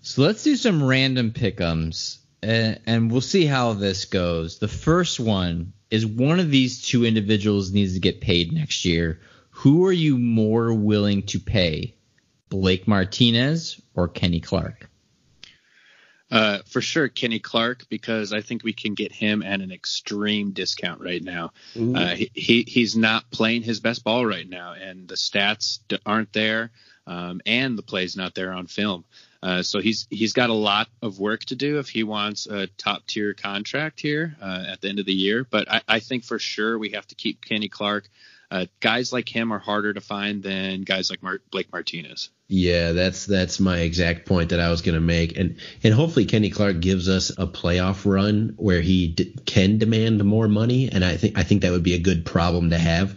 [0.00, 4.58] So let's do some random pickums, and, and we'll see how this goes.
[4.58, 9.20] The first one is one of these two individuals needs to get paid next year.
[9.50, 11.94] Who are you more willing to pay,
[12.48, 14.88] Blake Martinez or Kenny Clark?
[16.30, 20.52] Uh, for sure, Kenny Clark, because I think we can get him at an extreme
[20.52, 21.52] discount right now.
[21.94, 26.32] Uh, he, he he's not playing his best ball right now, and the stats aren't
[26.32, 26.70] there,
[27.06, 29.04] um, and the play's not there on film.
[29.42, 32.68] Uh, so he's he's got a lot of work to do if he wants a
[32.78, 35.44] top tier contract here uh, at the end of the year.
[35.48, 38.08] But I, I think for sure we have to keep Kenny Clark.
[38.52, 42.28] Uh, guys like him are harder to find than guys like Mar- Blake Martinez.
[42.48, 46.26] Yeah, that's that's my exact point that I was going to make, and and hopefully
[46.26, 51.02] Kenny Clark gives us a playoff run where he d- can demand more money, and
[51.02, 53.16] I think I think that would be a good problem to have.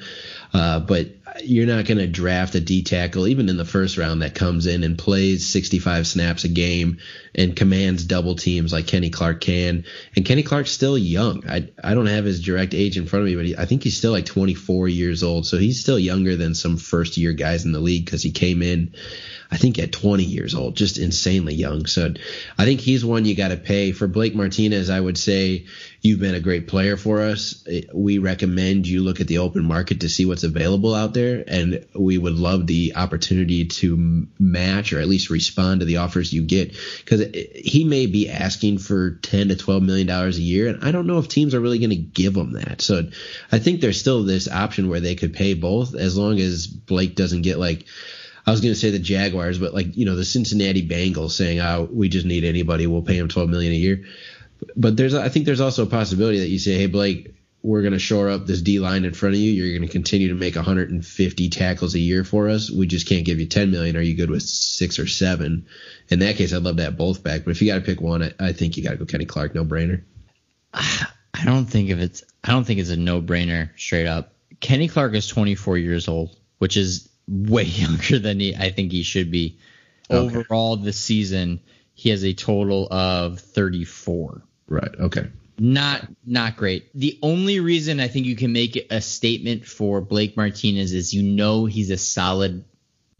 [0.55, 1.07] Uh, but
[1.43, 4.67] you're not going to draft a D tackle even in the first round that comes
[4.67, 6.99] in and plays 65 snaps a game
[7.33, 9.83] and commands double teams like Kenny Clark can.
[10.15, 11.43] And Kenny Clark's still young.
[11.49, 13.83] I I don't have his direct age in front of me, but he, I think
[13.83, 17.65] he's still like 24 years old, so he's still younger than some first year guys
[17.65, 18.93] in the league because he came in.
[19.51, 21.85] I think at 20 years old, just insanely young.
[21.85, 22.13] So
[22.57, 23.91] I think he's one you got to pay.
[23.91, 25.65] For Blake Martinez, I would say
[26.01, 27.67] you've been a great player for us.
[27.93, 31.85] We recommend you look at the open market to see what's available out there, and
[31.93, 36.43] we would love the opportunity to match or at least respond to the offers you
[36.43, 40.83] get because he may be asking for 10 to 12 million dollars a year, and
[40.83, 42.81] I don't know if teams are really going to give him that.
[42.81, 43.09] So
[43.51, 47.15] I think there's still this option where they could pay both as long as Blake
[47.15, 47.85] doesn't get like
[48.45, 51.59] I was going to say the Jaguars, but like you know the Cincinnati Bengals saying,
[51.59, 52.87] "Oh, we just need anybody.
[52.87, 54.05] We'll pay him 12 million a year."
[54.75, 57.93] But there's, I think there's also a possibility that you say, "Hey, Blake, we're going
[57.93, 59.51] to shore up this D line in front of you.
[59.51, 62.69] You're going to continue to make 150 tackles a year for us.
[62.69, 63.97] We just can't give you 10 million.
[63.97, 65.65] Are you good with six or seven?
[66.09, 67.43] In that case, I'd love to have both back.
[67.43, 69.25] But if you got to pick one, I, I think you got to go Kenny
[69.25, 69.55] Clark.
[69.55, 70.03] No brainer.
[70.73, 74.33] I don't think if it's I don't think it's a no brainer straight up.
[74.59, 79.03] Kenny Clark is 24 years old, which is way younger than he I think he
[79.03, 79.59] should be.
[80.09, 80.37] Okay.
[80.37, 81.61] Overall, this season
[81.93, 84.43] he has a total of 34.
[84.67, 84.91] Right.
[84.99, 85.27] Okay.
[85.57, 86.89] Not not great.
[86.93, 91.23] The only reason I think you can make a statement for Blake Martinez is you
[91.23, 92.65] know he's a solid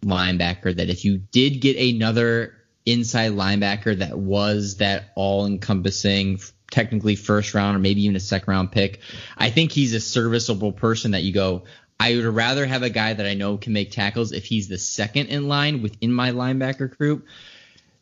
[0.03, 2.53] linebacker that if you did get another
[2.85, 6.39] inside linebacker that was that all encompassing
[6.69, 8.99] technically first round or maybe even a second round pick,
[9.37, 11.63] I think he's a serviceable person that you go
[11.99, 14.77] I would rather have a guy that I know can make tackles if he's the
[14.77, 17.25] second in line within my linebacker group.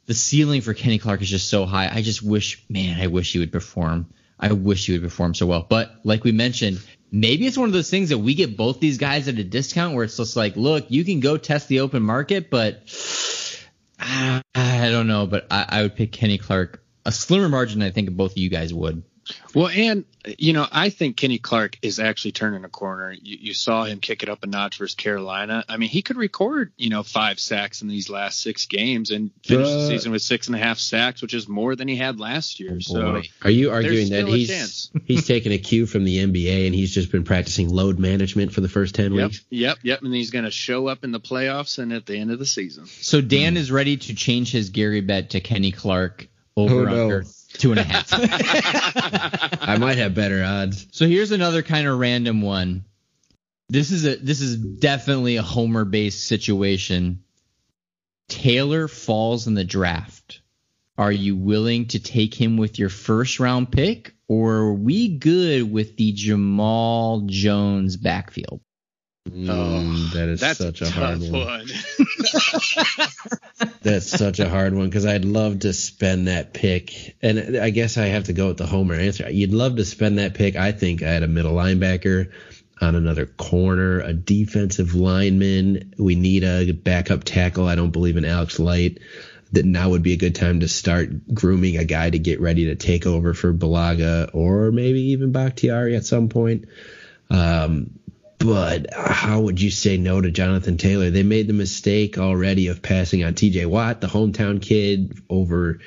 [0.06, 1.90] The ceiling for Kenny Clark is just so high.
[1.92, 4.08] I just wish, man, I wish he would perform.
[4.40, 5.66] I wish he would perform so well.
[5.70, 8.98] But like we mentioned, maybe it's one of those things that we get both these
[8.98, 12.04] guys at a discount where it's just like, look, you can go test the open
[12.04, 12.82] market, but
[14.00, 14.42] I,
[14.92, 15.28] don't know.
[15.28, 17.82] But I, I would pick Kenny Clark a slimmer margin.
[17.82, 19.04] I think both of you guys would.
[19.54, 20.06] Well, and
[20.38, 23.12] you know, I think Kenny Clark is actually turning a corner.
[23.12, 25.66] You, you, saw him kick it up a notch versus Carolina.
[25.68, 29.32] I mean, he could record you know five sacks in these last six games and
[29.44, 31.96] finish uh, the season with six and a half sacks, which is more than he
[31.96, 32.76] had last year.
[32.76, 36.76] Oh so, are you arguing that he's he's taking a cue from the NBA and
[36.76, 39.46] he's just been practicing load management for the first ten yep, weeks?
[39.50, 42.32] Yep, yep, and he's going to show up in the playoffs and at the end
[42.32, 42.86] of the season.
[42.86, 43.58] So Dan mm.
[43.58, 47.26] is ready to change his Gary bet to Kenny Clark over oh, under.
[47.54, 48.10] Two and a half.
[49.62, 50.88] I might have better odds.
[50.92, 52.86] So here's another kind of random one.
[53.70, 57.24] This is a this is definitely a homer based situation.
[58.28, 60.42] Taylor falls in the draft.
[60.98, 65.72] Are you willing to take him with your first round pick, or are we good
[65.72, 68.62] with the Jamaal Jones backfield?
[69.30, 71.32] Mm, oh, that is such a, hard one.
[71.32, 71.68] one.
[73.82, 77.98] that's such a hard one because I'd love to spend that pick, and I guess
[77.98, 79.30] I have to go with the homer answer.
[79.30, 80.56] You'd love to spend that pick.
[80.56, 82.32] I think at a middle linebacker,
[82.84, 85.94] on another corner, a defensive lineman.
[85.98, 87.68] We need a backup tackle.
[87.68, 89.00] I don't believe in Alex Light.
[89.54, 92.66] That now would be a good time to start grooming a guy to get ready
[92.66, 96.66] to take over for Bulaga or maybe even Bakhtiari at some point.
[97.30, 98.00] Um,
[98.44, 101.10] but how would you say no to Jonathan Taylor?
[101.10, 105.80] They made the mistake already of passing on TJ Watt, the hometown kid, over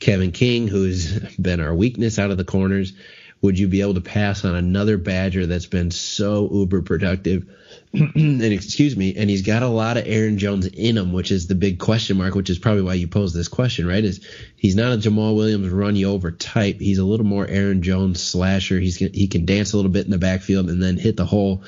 [0.00, 2.92] Kevin King, who's been our weakness out of the corners.
[3.40, 7.48] Would you be able to pass on another Badger that's been so uber productive?
[8.14, 11.46] and excuse me, and he's got a lot of Aaron Jones in him, which is
[11.46, 14.02] the big question mark, which is probably why you pose this question, right?
[14.02, 14.26] Is
[14.56, 16.80] he's not a Jamaal Williams run you over type.
[16.80, 18.80] He's a little more Aaron Jones slasher.
[18.80, 21.64] He's he can dance a little bit in the backfield and then hit the hole.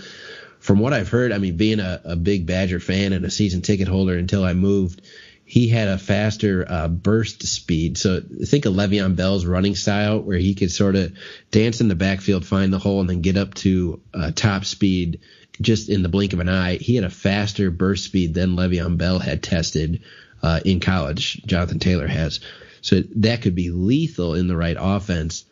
[0.60, 3.60] From what I've heard, I mean, being a, a big Badger fan and a season
[3.60, 5.02] ticket holder until I moved,
[5.44, 7.98] he had a faster uh, burst speed.
[7.98, 11.12] So think of Le'Veon Bell's running style, where he could sort of
[11.50, 15.20] dance in the backfield, find the hole, and then get up to uh, top speed
[15.60, 16.76] just in the blink of an eye.
[16.76, 20.02] He had a faster burst speed than Le'Veon Bell had tested
[20.42, 21.42] uh, in college.
[21.44, 22.40] Jonathan Taylor has,
[22.80, 25.44] so that could be lethal in the right offense.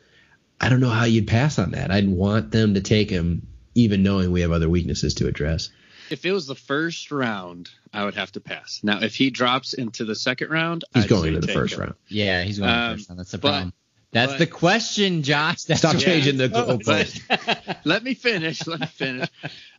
[0.61, 1.91] I don't know how you'd pass on that.
[1.91, 5.71] I'd want them to take him, even knowing we have other weaknesses to address
[6.13, 8.81] if it was the first round, I would have to pass.
[8.83, 11.81] Now, if he drops into the second round, he's I'd going to the first him.
[11.81, 11.95] round.
[12.09, 13.19] Yeah, he's going um, to the first round.
[13.19, 13.73] That's the problem.
[14.13, 15.63] That's but, the question, Josh.
[15.65, 17.79] That's Stop changing the goalpost.
[17.85, 18.67] let me finish.
[18.67, 19.29] Let me finish.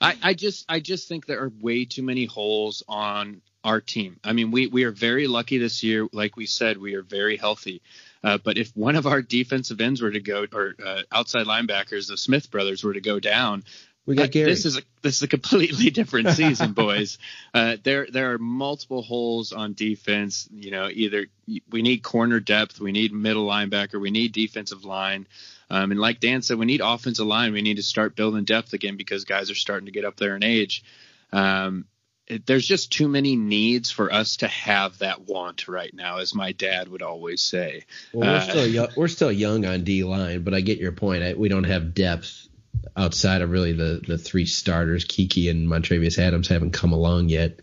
[0.01, 4.19] I, I just I just think there are way too many holes on our team.
[4.23, 6.07] I mean, we we are very lucky this year.
[6.11, 7.81] Like we said, we are very healthy.
[8.23, 12.07] Uh, but if one of our defensive ends were to go, or uh, outside linebackers,
[12.07, 13.63] the Smith brothers were to go down,
[14.05, 14.49] we got Gary.
[14.49, 17.17] This is a this is a completely different season, boys.
[17.53, 20.47] Uh, there there are multiple holes on defense.
[20.51, 21.27] You know, either
[21.69, 25.27] we need corner depth, we need middle linebacker, we need defensive line,
[25.69, 27.53] um, and like Dan said, we need offensive line.
[27.53, 30.35] We need to start building depth again because guys are starting to get up there
[30.35, 30.83] in age.
[31.31, 31.85] Um,
[32.27, 36.33] it, there's just too many needs for us to have that want right now, as
[36.33, 37.85] my dad would always say.
[38.13, 40.91] Well, we're uh, still young, we're still young on D line, but I get your
[40.91, 41.23] point.
[41.23, 42.47] I, we don't have depth
[42.95, 47.59] outside of really the the three starters, Keke and Montravius Adams haven't come along yet.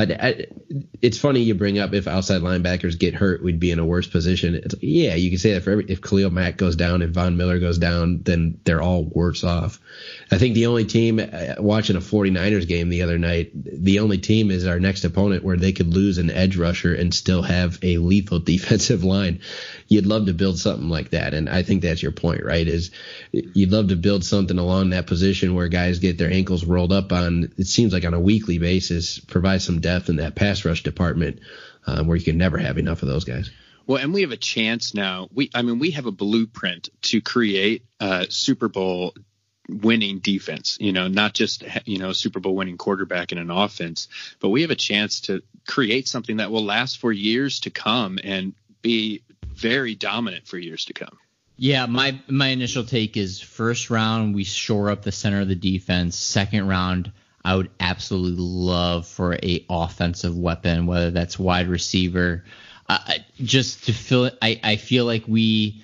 [0.00, 0.46] I,
[1.00, 4.06] it's funny you bring up if outside linebackers get hurt, we'd be in a worse
[4.06, 4.54] position.
[4.54, 7.36] It's, yeah, you can say that for every, if Khalil Mack goes down, if Von
[7.36, 9.80] Miller goes down, then they're all worse off.
[10.30, 14.18] I think the only team uh, watching a 49ers game the other night, the only
[14.18, 17.78] team is our next opponent where they could lose an edge rusher and still have
[17.82, 19.40] a lethal defensive line.
[19.86, 21.32] You'd love to build something like that.
[21.32, 22.66] And I think that's your point, right?
[22.66, 22.90] Is
[23.32, 27.12] you'd love to build something along that position where guys get their ankles rolled up
[27.12, 30.82] on, it seems like on a weekly basis, provide some depth in that pass rush
[30.82, 31.40] department
[31.86, 33.50] um, where you can never have enough of those guys.
[33.86, 35.28] Well, and we have a chance now.
[35.32, 39.14] We, I mean, we have a blueprint to create a Super Bowl
[39.66, 44.08] winning defense, you know, not just, you know, Super Bowl winning quarterback in an offense,
[44.40, 48.18] but we have a chance to create something that will last for years to come
[48.22, 51.18] and be very dominant for years to come.
[51.56, 55.56] Yeah, my my initial take is first round we shore up the center of the
[55.56, 56.16] defense.
[56.16, 57.10] Second round,
[57.44, 62.44] I would absolutely love for a offensive weapon, whether that's wide receiver,
[62.88, 64.38] uh, just to fill it.
[64.42, 65.82] I I feel like we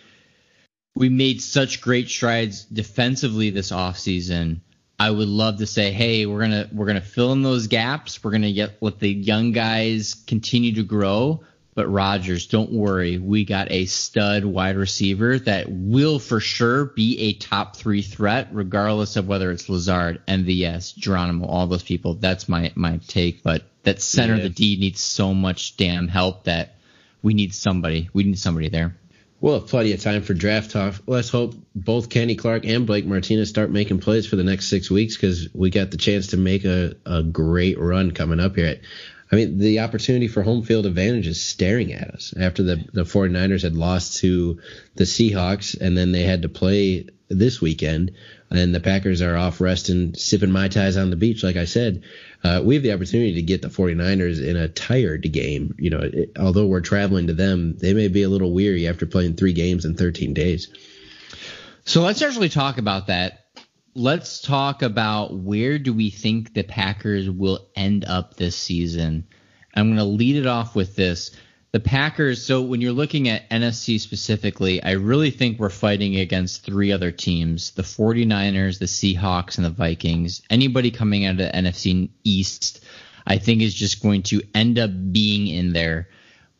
[0.94, 4.60] we made such great strides defensively this offseason.
[4.98, 8.22] I would love to say, hey, we're gonna we're gonna fill in those gaps.
[8.22, 11.44] We're gonna get let the young guys continue to grow.
[11.74, 17.18] But Rodgers, don't worry, we got a stud wide receiver that will for sure be
[17.18, 22.14] a top three threat, regardless of whether it's Lazard, MVS, Geronimo, all those people.
[22.14, 23.42] That's my my take.
[23.42, 24.38] But that center yeah.
[24.38, 26.76] of the D needs so much damn help that
[27.22, 28.08] we need somebody.
[28.12, 28.94] We need somebody there.
[29.40, 30.94] We'll have plenty of time for draft talk.
[31.06, 34.90] Let's hope both Kenny Clark and Blake Martinez start making plays for the next six
[34.90, 38.80] weeks because we got the chance to make a, a great run coming up here.
[39.32, 43.02] I mean, the opportunity for home field advantage is staring at us after the, the
[43.04, 44.60] 49ers had lost to
[44.94, 48.12] the Seahawks and then they had to play this weekend
[48.50, 52.02] and the Packers are off resting, sipping Mai Tais on the beach, like I said
[52.44, 55.74] uh, we have the opportunity to get the 49ers in a tired game.
[55.78, 59.06] You know, it, although we're traveling to them, they may be a little weary after
[59.06, 60.68] playing three games in 13 days.
[61.86, 63.43] So let's actually talk about that.
[63.94, 69.26] Let's talk about where do we think the Packers will end up this season.
[69.74, 71.30] I'm going to lead it off with this
[71.74, 76.64] the Packers, so when you're looking at NFC specifically, I really think we're fighting against
[76.64, 80.42] three other teams the 49ers, the Seahawks, and the Vikings.
[80.48, 82.84] Anybody coming out of the NFC East,
[83.26, 86.10] I think, is just going to end up being in there.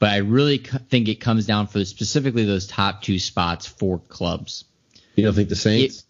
[0.00, 4.64] But I really think it comes down for specifically those top two spots for clubs.
[5.14, 6.00] You don't think the Saints?
[6.00, 6.04] It,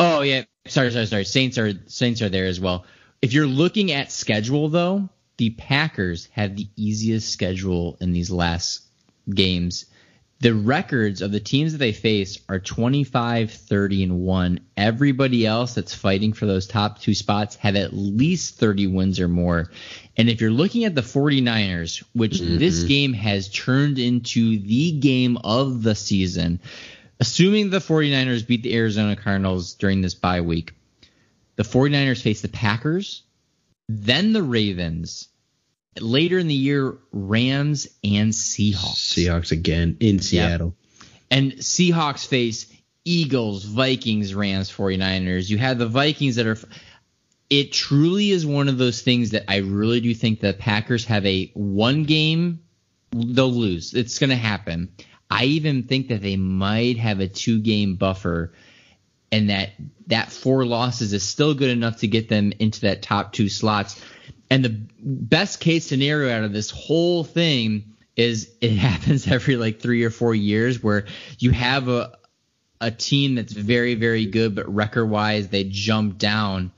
[0.00, 0.44] oh, yeah.
[0.66, 1.24] sorry, sorry, sorry.
[1.24, 2.84] Saints are Saints are there as well.
[3.22, 8.82] If you're looking at schedule though, the Packers have the easiest schedule in these last
[9.28, 9.86] games.
[10.40, 14.60] The records of the teams that they face are 25, 30, and 1.
[14.74, 19.28] Everybody else that's fighting for those top two spots have at least 30 wins or
[19.28, 19.70] more.
[20.16, 22.56] And if you're looking at the 49ers, which mm-hmm.
[22.56, 26.60] this game has turned into the game of the season,
[27.20, 30.72] assuming the 49ers beat the Arizona Cardinals during this bye week,
[31.56, 33.22] the 49ers face the Packers,
[33.88, 35.28] then the Ravens,
[36.00, 39.14] later in the year, Rams and Seahawks.
[39.14, 40.74] Seahawks again in Seattle.
[41.00, 41.08] Yep.
[41.30, 42.72] And Seahawks face
[43.04, 45.50] Eagles, Vikings, Rams, 49ers.
[45.50, 46.58] You have the Vikings that are.
[47.48, 51.26] It truly is one of those things that I really do think the Packers have
[51.26, 52.60] a one game,
[53.10, 53.92] they'll lose.
[53.92, 54.92] It's going to happen.
[55.30, 58.52] I even think that they might have a two game buffer
[59.30, 59.70] and that
[60.08, 64.02] that four losses is still good enough to get them into that top two slots.
[64.50, 69.80] And the best case scenario out of this whole thing is it happens every like
[69.80, 71.06] three or four years where
[71.38, 72.16] you have a
[72.80, 76.72] a team that's very very good, but record wise they jump down.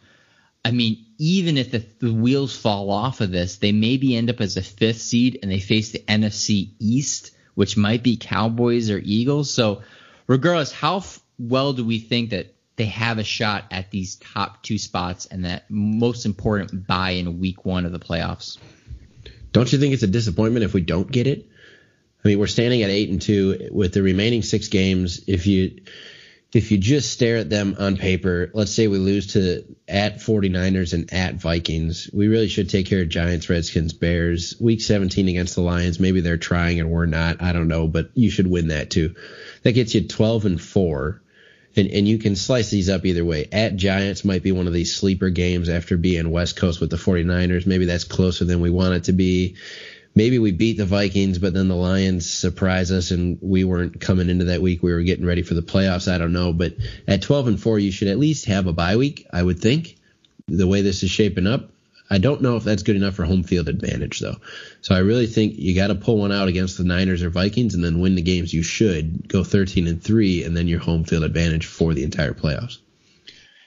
[0.65, 4.41] I mean, even if the, the, wheels fall off of this, they maybe end up
[4.41, 8.99] as a fifth seed and they face the NFC East, which might be Cowboys or
[8.99, 9.53] Eagles.
[9.53, 9.83] So,
[10.27, 14.63] regardless, how f- well do we think that they have a shot at these top
[14.63, 18.59] two spots and that most important bye in week one of the playoffs.
[19.53, 21.49] Don't you think it's a disappointment if we don't get it?
[22.25, 25.23] I mean, we're standing at eight and two with the remaining six games.
[25.27, 25.83] If you
[26.53, 30.93] if you just stare at them on paper, let's say we lose to at 49ers
[30.93, 34.55] and at Vikings, we really should take care of Giants, Redskins, Bears.
[34.61, 37.41] Week 17 against the Lions, maybe they're trying and we're not.
[37.41, 39.15] I don't know, but you should win that too.
[39.63, 41.23] That gets you 12 and 4
[41.77, 43.49] and, and you can slice these up either way.
[43.51, 46.97] At Giants might be one of these sleeper games after being West Coast with the
[46.97, 47.67] 49ers.
[47.67, 49.57] Maybe that's closer than we want it to be.
[50.15, 54.29] Maybe we beat the Vikings, but then the Lions surprise us and we weren't coming
[54.29, 54.83] into that week.
[54.83, 56.13] We were getting ready for the playoffs.
[56.13, 56.53] I don't know.
[56.53, 56.75] But
[57.09, 59.97] at 12 and 4, you should at least have a bye week, I would think,
[60.47, 61.71] the way this is shaping up.
[62.11, 64.37] I don't know if that's good enough for home field advantage though.
[64.83, 67.75] So I really think you got to pull one out against the Niners or Vikings
[67.75, 69.27] and then win the games you should.
[69.29, 72.77] Go 13 and 3 and then your home field advantage for the entire playoffs.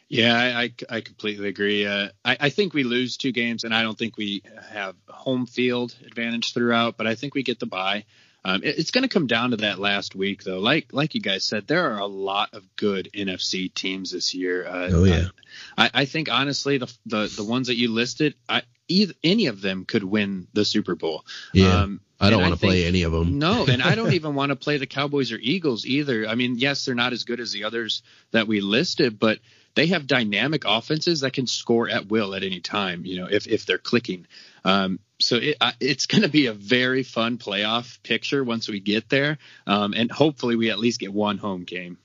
[0.07, 1.85] Yeah, I, I completely agree.
[1.85, 5.47] Uh, I, I think we lose two games, and I don't think we have home
[5.47, 8.05] field advantage throughout, but I think we get the bye.
[8.43, 10.59] Um, it, it's going to come down to that last week, though.
[10.59, 14.67] Like like you guys said, there are a lot of good NFC teams this year.
[14.67, 15.27] Uh, oh yeah.
[15.75, 19.61] I, I think honestly, the, the the ones that you listed, I, either any of
[19.61, 21.25] them could win the Super Bowl.
[21.53, 21.81] Yeah.
[21.81, 23.39] Um, I don't want to play any of them.
[23.39, 26.27] No, and I don't even want to play the Cowboys or Eagles either.
[26.27, 29.39] I mean, yes, they're not as good as the others that we listed, but
[29.75, 33.05] they have dynamic offenses that can score at will at any time.
[33.05, 34.25] You know, if if they're clicking.
[34.63, 38.79] Um, so it, uh, it's going to be a very fun playoff picture once we
[38.79, 41.97] get there, um, and hopefully we at least get one home game.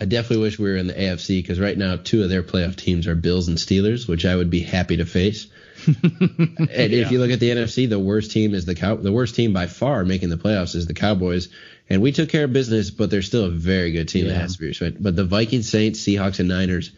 [0.00, 2.74] I definitely wish we were in the AFC because right now two of their playoff
[2.74, 5.46] teams are Bills and Steelers, which I would be happy to face.
[5.86, 6.86] and yeah.
[7.02, 8.96] if you look at the NFC, the worst team is the cow.
[8.96, 11.48] The worst team by far making the playoffs is the Cowboys,
[11.88, 14.32] and we took care of business, but they're still a very good team yeah.
[14.32, 15.02] that has to be respected.
[15.02, 16.92] But the Vikings, Saints, Seahawks, and Niners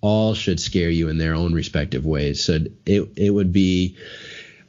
[0.00, 2.44] all should scare you in their own respective ways.
[2.44, 3.96] So it it would be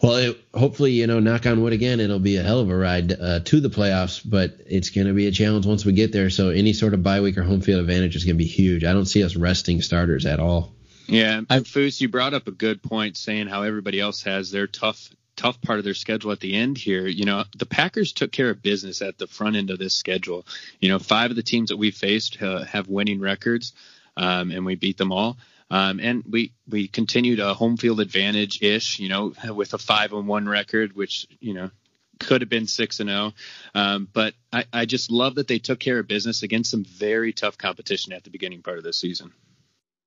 [0.02, 2.78] well, it, hopefully, you know, knock on wood again, it'll be a hell of a
[2.78, 6.12] ride uh, to the playoffs, but it's going to be a challenge once we get
[6.12, 6.30] there.
[6.30, 8.84] So any sort of bye week or home field advantage is going to be huge.
[8.84, 10.74] I don't see us resting starters at all.
[11.08, 15.10] Yeah, Foose, you brought up a good point, saying how everybody else has their tough
[15.38, 17.08] tough part of their schedule at the end here.
[17.08, 20.46] You know, the Packers took care of business at the front end of this schedule.
[20.82, 23.74] You know, five of the teams that we faced uh, have winning records,
[24.18, 25.38] um, and we beat them all.
[25.70, 30.14] Um, and we we continued a home field advantage ish, you know, with a five
[30.14, 31.72] and one record, which you know
[32.20, 33.34] could have been six and zero.
[33.76, 33.80] Oh.
[33.82, 37.34] Um, but I, I just love that they took care of business against some very
[37.34, 39.34] tough competition at the beginning part of the season.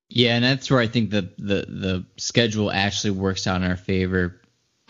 [0.09, 3.77] Yeah, and that's where I think the the the schedule actually works out in our
[3.77, 4.40] favor.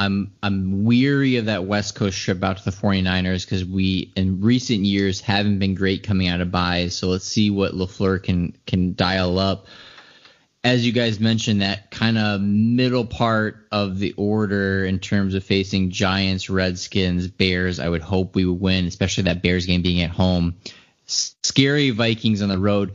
[0.02, 4.42] I'm I'm weary of that West Coast trip out to the 49ers because we in
[4.42, 6.96] recent years haven't been great coming out of byes.
[6.96, 9.68] So let's see what LaFleur can can dial up
[10.64, 15.44] as you guys mentioned, that kind of middle part of the order in terms of
[15.44, 20.02] facing Giants, Redskins, Bears, I would hope we would win, especially that Bears game being
[20.02, 20.56] at home.
[21.08, 22.94] Scary Vikings on the road.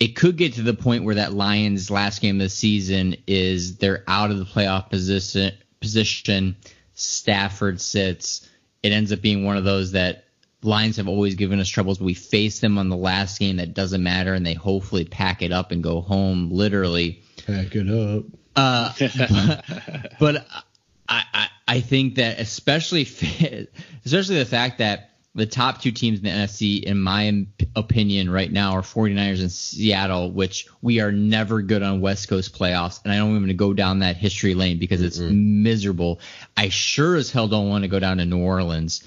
[0.00, 3.76] It could get to the point where that Lions last game of the season is
[3.76, 5.52] they're out of the playoff position.
[5.82, 6.56] Position.
[6.94, 8.48] Stafford sits.
[8.82, 10.24] It ends up being one of those that
[10.64, 14.02] Lions have always given us troubles, we face them on the last game that doesn't
[14.02, 17.20] matter, and they hopefully pack it up and go home, literally.
[17.46, 18.24] Pack it up.
[18.54, 18.92] Uh,
[20.18, 20.46] but, but
[21.08, 23.02] I, I I think that especially
[24.04, 28.52] especially the fact that the top two teams in the NFC, in my opinion, right
[28.52, 33.00] now are 49ers and Seattle, which we are never good on West Coast playoffs.
[33.02, 35.62] And I don't want to go down that history lane because it's mm-hmm.
[35.62, 36.20] miserable.
[36.54, 39.04] I sure as hell don't want to go down to New Orleans.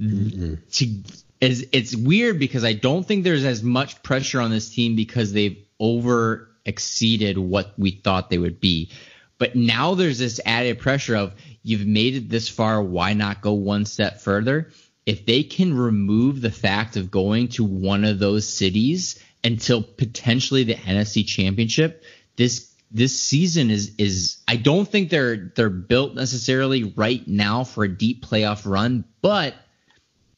[0.00, 0.54] Mm-hmm.
[0.70, 1.02] To,
[1.40, 5.32] it's, it's weird because I don't think there's as much pressure on this team because
[5.32, 8.90] they've over exceeded what we thought they would be.
[9.38, 13.54] But now there's this added pressure of you've made it this far, why not go
[13.54, 14.70] one step further?
[15.06, 20.64] If they can remove the fact of going to one of those cities until potentially
[20.64, 22.02] the NFC championship,
[22.36, 27.84] this this season is is I don't think they're they're built necessarily right now for
[27.84, 29.54] a deep playoff run, but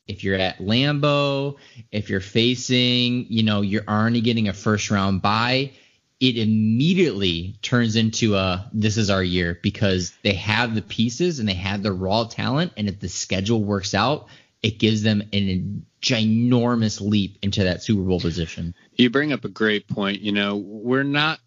[0.09, 1.57] if you're at Lambeau,
[1.91, 5.73] if you're facing, you know, you're already getting a first round bye,
[6.21, 11.49] it immediately turns into a this is our year because they have the pieces and
[11.49, 14.29] they have the raw talent and if the schedule works out,
[14.67, 18.75] it gives them an ginormous leap into that Super Bowl position.
[18.97, 20.23] You bring up a great point.
[20.23, 21.39] You know, we're not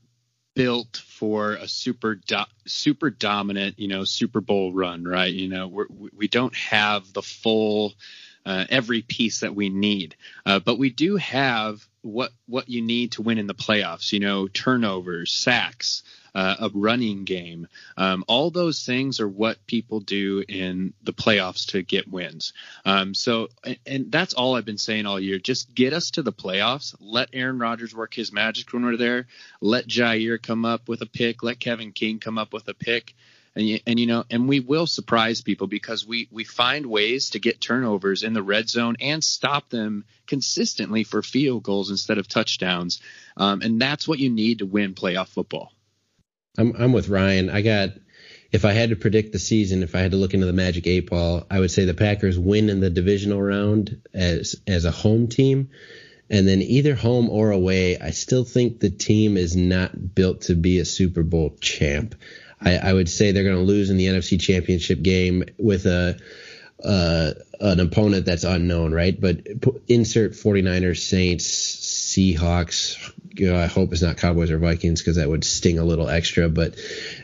[0.55, 5.34] built for a super do- super dominant, you know, Super Bowl run, right?
[5.34, 7.93] You know, we're, we don't have the full
[8.45, 10.15] uh, every piece that we need,
[10.45, 14.13] uh, but we do have what what you need to win in the playoffs.
[14.13, 16.03] You know, turnovers, sacks,
[16.36, 17.67] uh, a running game.
[17.97, 22.53] Um, all those things are what people do in the playoffs to get wins.
[22.86, 25.39] Um, so, and, and, that's all I've been saying all year.
[25.39, 26.95] Just get us to the playoffs.
[26.99, 29.27] Let Aaron Rodgers work his magic when we're there.
[29.61, 31.43] Let Jaire come up with a pick.
[31.43, 33.15] Let Kevin King come up with a pick.
[33.55, 37.32] And you, and you know, and we will surprise people because we we find ways
[37.32, 42.19] to get turnovers in the red zone and stop them consistently for field goals instead
[42.19, 43.01] of touchdowns.
[43.36, 45.73] Um, and that's what you need to win playoff football.
[46.58, 47.50] I'm I'm with Ryan.
[47.50, 47.89] I got
[48.52, 50.88] if I had to predict the season, if I had to look into the Magic
[50.88, 54.91] Eight Ball, I would say the Packers win in the divisional round as as a
[54.91, 55.70] home team,
[56.30, 57.97] and then either home or away.
[58.00, 62.16] I still think the team is not built to be a Super Bowl champ.
[62.62, 66.20] I, I would say they're going to lose in the NFC Championship game with a
[66.84, 69.20] uh, an opponent that's unknown, right?
[69.20, 69.47] But
[69.88, 73.14] insert 49ers, Saints, Seahawks.
[73.39, 76.09] You know, I hope it's not Cowboys or Vikings because that would sting a little
[76.09, 76.49] extra.
[76.49, 76.75] But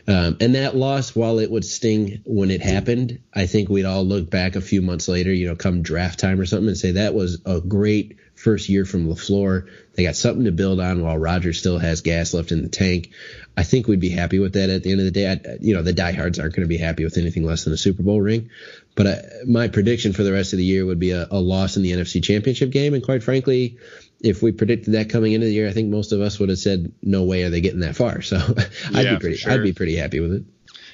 [0.06, 4.04] um, and that loss, while it would sting when it happened, I think we'd all
[4.04, 6.92] look back a few months later, you know, come draft time or something, and say
[6.92, 9.68] that was a great first year from LaFleur.
[9.94, 13.10] They got something to build on while Rodgers still has gas left in the tank.
[13.56, 15.30] I think we'd be happy with that at the end of the day.
[15.30, 17.78] I, you know, the diehards aren't going to be happy with anything less than a
[17.78, 18.50] Super Bowl ring.
[18.94, 21.78] But I, my prediction for the rest of the year would be a, a loss
[21.78, 22.92] in the NFC Championship game.
[22.92, 23.78] And quite frankly,
[24.26, 26.58] if we predicted that coming into the year, I think most of us would have
[26.58, 29.52] said, "No way are they getting that far." So I'd yeah, be pretty, sure.
[29.52, 30.44] I'd be pretty happy with it.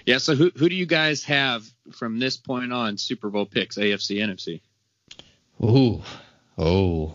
[0.04, 0.18] Yeah.
[0.18, 4.18] So who who do you guys have from this point on Super Bowl picks, AFC,
[4.18, 4.60] NFC?
[5.64, 6.02] Ooh,
[6.58, 7.14] oh.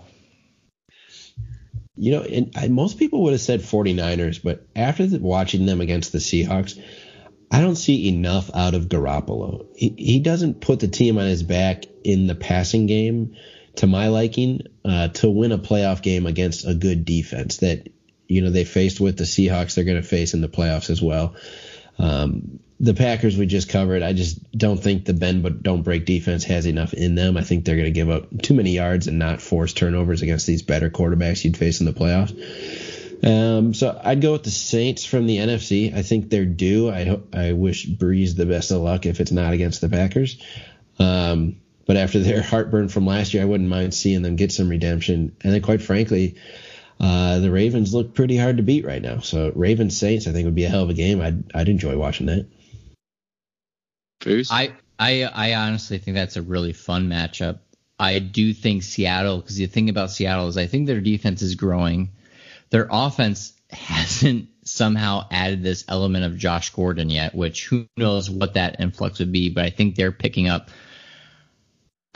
[1.95, 5.82] You know, and I, most people would have said 49ers, but after the, watching them
[5.82, 6.80] against the Seahawks,
[7.49, 9.65] I don't see enough out of Garoppolo.
[9.76, 13.36] He, he doesn't put the team on his back in the passing game
[13.78, 17.89] to my liking uh, to win a playoff game against a good defense that
[18.28, 19.75] you know they faced with the Seahawks.
[19.75, 21.36] They're going to face in the playoffs as well.
[21.97, 24.03] Um, the Packers we just covered.
[24.03, 27.38] I just don't think the bend but don't break defense has enough in them.
[27.38, 30.45] I think they're going to give up too many yards and not force turnovers against
[30.45, 32.34] these better quarterbacks you'd face in the playoffs.
[33.23, 35.93] Um, so I'd go with the Saints from the NFC.
[35.93, 36.89] I think they're due.
[36.89, 40.39] I I wish Brees the best of luck if it's not against the Packers.
[40.99, 41.57] Um,
[41.88, 45.35] but after their heartburn from last year, I wouldn't mind seeing them get some redemption.
[45.41, 46.35] And then, quite frankly,
[46.99, 49.19] uh, the Ravens look pretty hard to beat right now.
[49.19, 51.21] So Ravens Saints, I think, would be a hell of a game.
[51.21, 52.47] I'd I'd enjoy watching that.
[54.51, 57.59] I I I honestly think that's a really fun matchup.
[57.99, 61.55] I do think Seattle, because the thing about Seattle is I think their defense is
[61.55, 62.11] growing.
[62.69, 68.55] Their offense hasn't somehow added this element of Josh Gordon yet, which who knows what
[68.55, 70.69] that influx would be, but I think they're picking up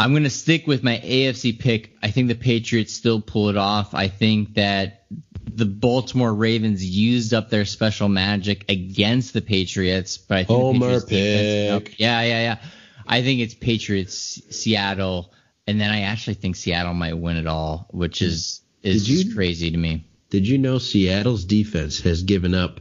[0.01, 1.95] I'm going to stick with my AFC pick.
[2.01, 3.93] I think the Patriots still pull it off.
[3.93, 5.05] I think that
[5.53, 10.99] the Baltimore Ravens used up their special magic against the Patriots, but I think Homer
[10.99, 11.99] the Patriots pick.
[11.99, 12.57] Yeah, yeah, yeah.
[13.05, 15.33] I think it's Patriots, Seattle,
[15.67, 19.69] and then I actually think Seattle might win it all, which is is you, crazy
[19.69, 20.07] to me.
[20.31, 22.79] Did you know Seattle's defense has given up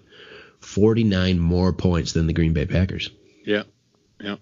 [0.61, 3.11] 49 more points than the Green Bay Packers?
[3.45, 3.65] Yeah,
[4.21, 4.37] yeah.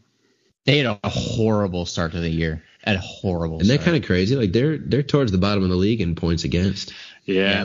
[0.68, 2.62] They had a horrible start to the year.
[2.84, 3.58] had a horrible.
[3.60, 4.36] And they're kind of crazy.
[4.36, 6.92] Like they're they're towards the bottom of the league in points against.
[7.24, 7.34] Yeah.
[7.34, 7.64] Yeah.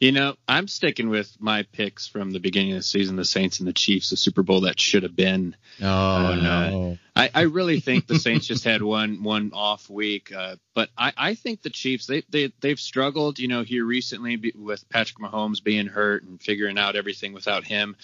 [0.00, 3.58] You know, I'm sticking with my picks from the beginning of the season, the Saints
[3.58, 5.54] and the Chiefs, the Super Bowl that should have been.
[5.82, 6.98] Oh Uh, no.
[7.14, 11.12] I, I really think the Saints just had one one off week, uh, but I,
[11.16, 15.62] I think the Chiefs they they they've struggled, you know, here recently with Patrick Mahomes
[15.62, 17.94] being hurt and figuring out everything without him.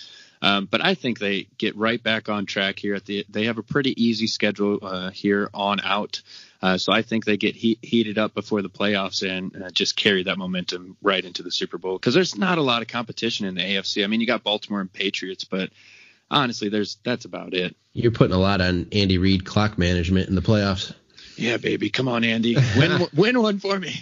[0.41, 2.95] Um, but I think they get right back on track here.
[2.95, 6.23] At the they have a pretty easy schedule uh, here on out,
[6.63, 9.97] uh, so I think they get heat, heated up before the playoffs and uh, just
[9.97, 13.47] carry that momentum right into the Super Bowl because there's not a lot of competition
[13.47, 14.05] in the AFC.
[14.05, 15.71] I mean, you got Baltimore and Patriots, but
[16.31, 17.77] honestly, there's that's about it.
[17.93, 20.95] You're putting a lot on Andy Reid clock management in the playoffs.
[21.37, 21.91] Yeah, baby.
[21.91, 22.57] Come on, Andy.
[22.77, 23.95] Win, win one for me.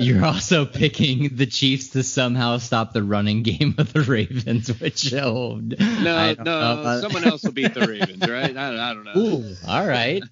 [0.00, 5.12] You're also picking the Chiefs to somehow stop the running game of the Ravens, which
[5.14, 6.34] oh, No, no.
[6.34, 8.56] don't know about- Someone else will beat the Ravens, right?
[8.56, 9.12] I, I don't know.
[9.16, 10.22] Ooh, all right.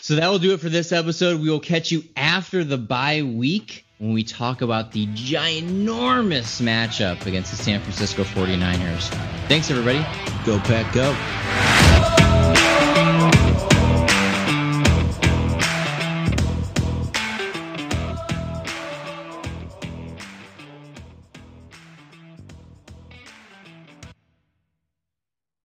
[0.00, 1.40] so that will do it for this episode.
[1.40, 7.24] We will catch you after the bye week when we talk about the ginormous matchup
[7.26, 9.08] against the San Francisco 49ers.
[9.48, 10.04] Thanks, everybody.
[10.44, 11.73] Go Pack, go.